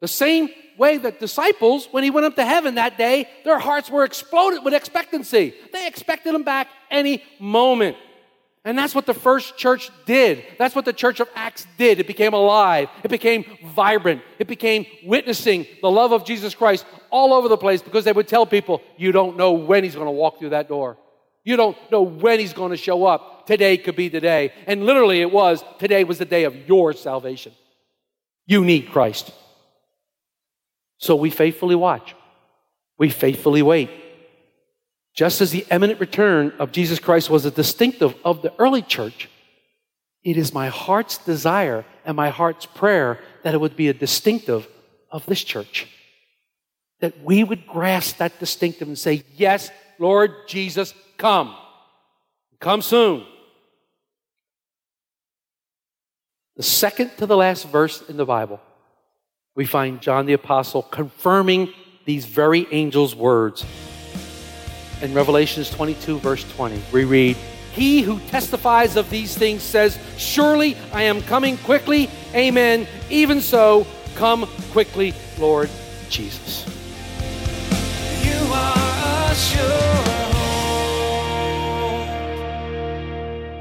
The 0.00 0.08
same 0.08 0.48
way 0.76 0.98
that 0.98 1.20
disciples, 1.20 1.88
when 1.90 2.04
he 2.04 2.10
went 2.10 2.26
up 2.26 2.36
to 2.36 2.44
heaven 2.44 2.74
that 2.74 2.98
day, 2.98 3.28
their 3.44 3.58
hearts 3.58 3.88
were 3.88 4.04
exploded 4.04 4.64
with 4.64 4.74
expectancy. 4.74 5.54
They 5.72 5.86
expected 5.86 6.34
him 6.34 6.42
back 6.42 6.68
any 6.90 7.22
moment. 7.38 7.96
And 8.66 8.76
that's 8.76 8.96
what 8.96 9.06
the 9.06 9.14
first 9.14 9.56
church 9.56 9.92
did. 10.06 10.42
That's 10.58 10.74
what 10.74 10.84
the 10.84 10.92
church 10.92 11.20
of 11.20 11.28
Acts 11.36 11.68
did. 11.78 12.00
It 12.00 12.08
became 12.08 12.34
alive. 12.34 12.88
It 13.04 13.12
became 13.12 13.44
vibrant. 13.64 14.22
It 14.40 14.48
became 14.48 14.86
witnessing 15.04 15.68
the 15.82 15.90
love 15.90 16.10
of 16.10 16.24
Jesus 16.24 16.52
Christ 16.52 16.84
all 17.10 17.32
over 17.32 17.46
the 17.46 17.56
place 17.56 17.80
because 17.80 18.04
they 18.04 18.12
would 18.12 18.26
tell 18.26 18.44
people, 18.44 18.82
you 18.96 19.12
don't 19.12 19.36
know 19.36 19.52
when 19.52 19.84
he's 19.84 19.94
going 19.94 20.08
to 20.08 20.10
walk 20.10 20.40
through 20.40 20.48
that 20.48 20.66
door. 20.66 20.98
You 21.44 21.56
don't 21.56 21.76
know 21.92 22.02
when 22.02 22.40
he's 22.40 22.52
going 22.52 22.72
to 22.72 22.76
show 22.76 23.06
up. 23.06 23.46
Today 23.46 23.78
could 23.78 23.94
be 23.94 24.08
the 24.08 24.20
day. 24.20 24.52
And 24.66 24.84
literally 24.84 25.20
it 25.20 25.30
was, 25.30 25.62
today 25.78 26.02
was 26.02 26.18
the 26.18 26.24
day 26.24 26.42
of 26.42 26.68
your 26.68 26.92
salvation. 26.92 27.52
You 28.46 28.64
need 28.64 28.90
Christ. 28.90 29.30
So 30.98 31.14
we 31.14 31.30
faithfully 31.30 31.76
watch. 31.76 32.16
We 32.98 33.10
faithfully 33.10 33.62
wait. 33.62 33.90
Just 35.16 35.40
as 35.40 35.50
the 35.50 35.66
imminent 35.70 35.98
return 35.98 36.52
of 36.58 36.72
Jesus 36.72 36.98
Christ 36.98 37.30
was 37.30 37.46
a 37.46 37.50
distinctive 37.50 38.14
of 38.22 38.42
the 38.42 38.52
early 38.58 38.82
church, 38.82 39.30
it 40.22 40.36
is 40.36 40.52
my 40.52 40.68
heart's 40.68 41.16
desire 41.16 41.86
and 42.04 42.16
my 42.16 42.28
heart's 42.28 42.66
prayer 42.66 43.18
that 43.42 43.54
it 43.54 43.60
would 43.60 43.76
be 43.76 43.88
a 43.88 43.94
distinctive 43.94 44.68
of 45.10 45.24
this 45.24 45.42
church. 45.42 45.86
That 47.00 47.22
we 47.22 47.44
would 47.44 47.66
grasp 47.66 48.18
that 48.18 48.38
distinctive 48.38 48.88
and 48.88 48.98
say, 48.98 49.24
Yes, 49.34 49.70
Lord 49.98 50.32
Jesus, 50.46 50.92
come. 51.16 51.56
Come 52.60 52.82
soon. 52.82 53.24
The 56.56 56.62
second 56.62 57.12
to 57.18 57.26
the 57.26 57.36
last 57.36 57.68
verse 57.68 58.02
in 58.08 58.16
the 58.16 58.24
Bible, 58.26 58.60
we 59.54 59.64
find 59.64 60.00
John 60.02 60.26
the 60.26 60.32
Apostle 60.34 60.82
confirming 60.82 61.72
these 62.04 62.26
very 62.26 62.66
angels' 62.70 63.14
words. 63.14 63.64
In 65.02 65.12
Revelations 65.12 65.68
22, 65.70 66.18
verse 66.20 66.44
20, 66.54 66.80
we 66.92 67.04
read, 67.04 67.36
He 67.72 68.00
who 68.00 68.18
testifies 68.20 68.96
of 68.96 69.10
these 69.10 69.36
things 69.36 69.62
says, 69.62 69.98
Surely 70.16 70.76
I 70.92 71.02
am 71.02 71.20
coming 71.22 71.58
quickly. 71.58 72.08
Amen. 72.34 72.86
Even 73.10 73.40
so, 73.40 73.86
come 74.14 74.48
quickly, 74.72 75.14
Lord 75.38 75.68
Jesus. 76.08 76.64
You 78.24 78.52
are 78.52 79.30
a 79.30 79.34
sure 79.34 79.96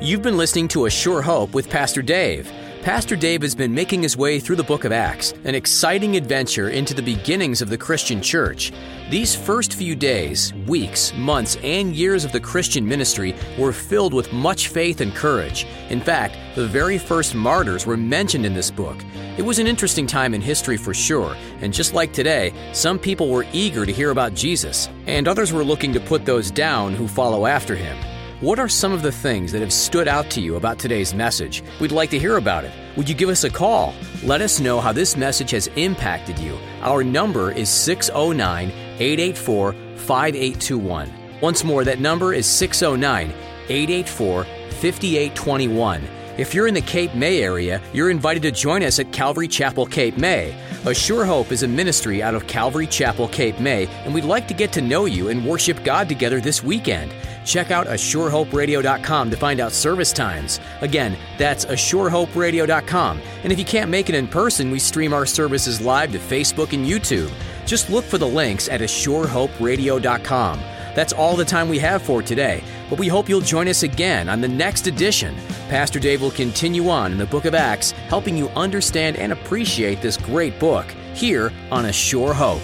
You've 0.02 0.22
been 0.22 0.38
listening 0.38 0.68
to 0.70 0.86
A 0.86 0.90
Sure 0.90 1.24
Hope 1.24 1.54
with 1.56 1.68
Pastor 1.68 2.04
Dave. 2.04 2.52
Pastor 2.86 3.16
Dave 3.16 3.42
has 3.42 3.56
been 3.56 3.74
making 3.74 4.04
his 4.04 4.16
way 4.16 4.40
through 4.40 4.58
the 4.58 4.64
book 4.64 4.84
of 4.84 4.92
Acts, 4.92 5.34
an 5.44 5.56
exciting 5.56 6.16
adventure 6.18 6.70
into 6.70 6.94
the 6.94 7.02
beginnings 7.02 7.64
of 7.64 7.72
the 7.72 7.78
Christian 7.80 8.22
church. 8.22 8.72
These 9.10 9.36
first 9.36 9.74
few 9.74 9.96
days, 9.96 10.54
weeks, 10.68 11.12
months, 11.16 11.58
and 11.64 11.96
years 11.96 12.24
of 12.24 12.32
the 12.32 12.40
Christian 12.40 12.88
ministry 12.88 13.34
were 13.58 13.74
filled 13.74 14.14
with 14.14 14.32
much 14.32 14.68
faith 14.68 15.02
and 15.02 15.16
courage. 15.16 15.66
In 15.90 16.00
fact, 16.00 16.38
the 16.54 16.68
very 16.68 17.00
first 17.00 17.34
martyrs 17.34 17.88
were 17.88 17.98
mentioned 17.98 18.46
in 18.46 18.54
this 18.54 18.70
book. 18.70 18.98
It 19.36 19.42
was 19.42 19.58
an 19.58 19.66
interesting 19.66 20.06
time 20.06 20.36
in 20.36 20.42
history 20.42 20.78
for 20.78 20.94
sure, 20.94 21.36
and 21.62 21.74
just 21.74 21.96
like 21.96 22.14
today, 22.14 22.54
some 22.72 23.00
people 23.00 23.30
were 23.30 23.48
eager 23.52 23.88
to 23.88 23.92
hear 23.92 24.12
about 24.12 24.36
Jesus, 24.36 24.90
and 25.08 25.28
others 25.28 25.52
were 25.52 25.64
looking 25.64 25.92
to 25.94 26.00
put 26.00 26.24
those 26.24 26.52
down 26.52 26.94
who 26.94 27.08
follow 27.08 27.48
after 27.48 27.76
him. 27.76 27.98
What 28.46 28.60
are 28.60 28.70
some 28.70 28.92
of 28.92 29.02
the 29.02 29.12
things 29.12 29.52
that 29.54 29.62
have 29.62 29.74
stood 29.74 30.08
out 30.08 30.30
to 30.30 30.40
you 30.40 30.56
about 30.56 30.78
today's 30.78 31.16
message? 31.16 31.64
We'd 31.80 31.92
like 31.92 32.12
to 32.12 32.20
hear 32.20 32.38
about 32.38 32.64
it. 32.64 32.72
Would 32.96 33.10
you 33.10 33.16
give 33.16 33.30
us 33.30 33.44
a 33.44 33.50
call? 33.50 33.96
Let 34.22 34.40
us 34.42 34.60
know 34.60 34.80
how 34.80 34.92
this 34.92 35.18
message 35.18 35.50
has 35.50 35.66
impacted 35.76 36.38
you. 36.38 36.56
Our 36.82 37.04
number 37.04 37.52
is 37.52 37.70
609 37.70 38.70
884 39.00 39.72
5821. 39.96 41.12
Once 41.42 41.64
more, 41.64 41.84
that 41.86 42.00
number 42.00 42.36
is 42.36 42.46
609 42.46 43.32
884 43.68 44.44
5821. 44.44 46.08
If 46.38 46.54
you're 46.54 46.68
in 46.68 46.76
the 46.76 46.82
Cape 46.82 47.16
May 47.16 47.42
area, 47.42 47.82
you're 47.94 48.12
invited 48.12 48.44
to 48.44 48.52
join 48.52 48.84
us 48.84 49.00
at 49.00 49.12
Calvary 49.12 49.48
Chapel 49.48 49.88
Cape 49.88 50.20
May. 50.20 50.54
A 50.86 50.94
Sure 50.94 51.26
Hope 51.26 51.52
is 51.52 51.64
a 51.64 51.68
ministry 51.68 52.22
out 52.22 52.36
of 52.36 52.46
Calvary 52.46 52.86
Chapel 52.86 53.28
Cape 53.28 53.60
May, 53.60 53.88
and 54.04 54.14
we'd 54.14 54.24
like 54.24 54.48
to 54.50 54.54
get 54.54 54.72
to 54.74 54.82
know 54.82 55.06
you 55.06 55.30
and 55.30 55.44
worship 55.44 55.84
God 55.84 56.08
together 56.08 56.40
this 56.40 56.62
weekend. 56.62 57.12
Check 57.46 57.72
out 57.72 57.88
ASureHopeRadio.com 57.88 59.32
to 59.32 59.38
find 59.38 59.60
out 59.60 59.72
service 59.72 60.12
times. 60.12 60.60
Again, 60.82 61.18
that's 61.38 61.66
ASureHopeRadio.com. 61.66 63.22
And 63.44 63.54
if 63.54 63.60
you 63.60 63.66
can't 63.66 63.92
make 63.92 64.10
it 64.10 64.16
in 64.16 64.28
person, 64.28 64.72
we 64.72 64.80
stream 64.80 65.14
our 65.14 65.26
services 65.26 65.80
live 65.80 66.12
to 66.12 66.20
Facebook 66.20 66.74
and 66.74 66.86
YouTube. 66.86 67.32
Just 67.66 67.90
look 67.90 68.04
for 68.04 68.18
the 68.18 68.28
links 68.28 68.68
at 68.68 68.82
ASureHopeRadio.com. 68.82 70.60
That's 70.96 71.14
all 71.14 71.36
the 71.36 71.46
time 71.46 71.68
we 71.68 71.78
have 71.80 72.02
for 72.02 72.22
today, 72.22 72.64
but 72.90 72.98
we 72.98 73.10
hope 73.10 73.28
you'll 73.28 73.42
join 73.42 73.68
us 73.68 73.84
again 73.84 74.30
on 74.30 74.40
the 74.40 74.48
next 74.48 74.88
edition. 74.88 75.36
Pastor 75.68 76.00
Dave 76.00 76.22
will 76.22 76.32
continue 76.32 76.88
on 76.90 77.12
in 77.12 77.18
the 77.18 77.26
book 77.26 77.44
of 77.44 77.54
Acts, 77.54 77.92
helping 77.92 78.38
you 78.38 78.48
understand 78.50 79.18
and 79.18 79.34
appreciate 79.34 80.02
this 80.02 80.16
great 80.16 80.58
book 80.58 80.86
here 81.14 81.52
on 81.70 81.86
A 81.86 81.92
Sure 81.92 82.34
Hope. 82.34 82.62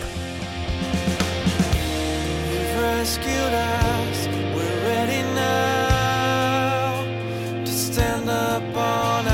upon 8.52 9.31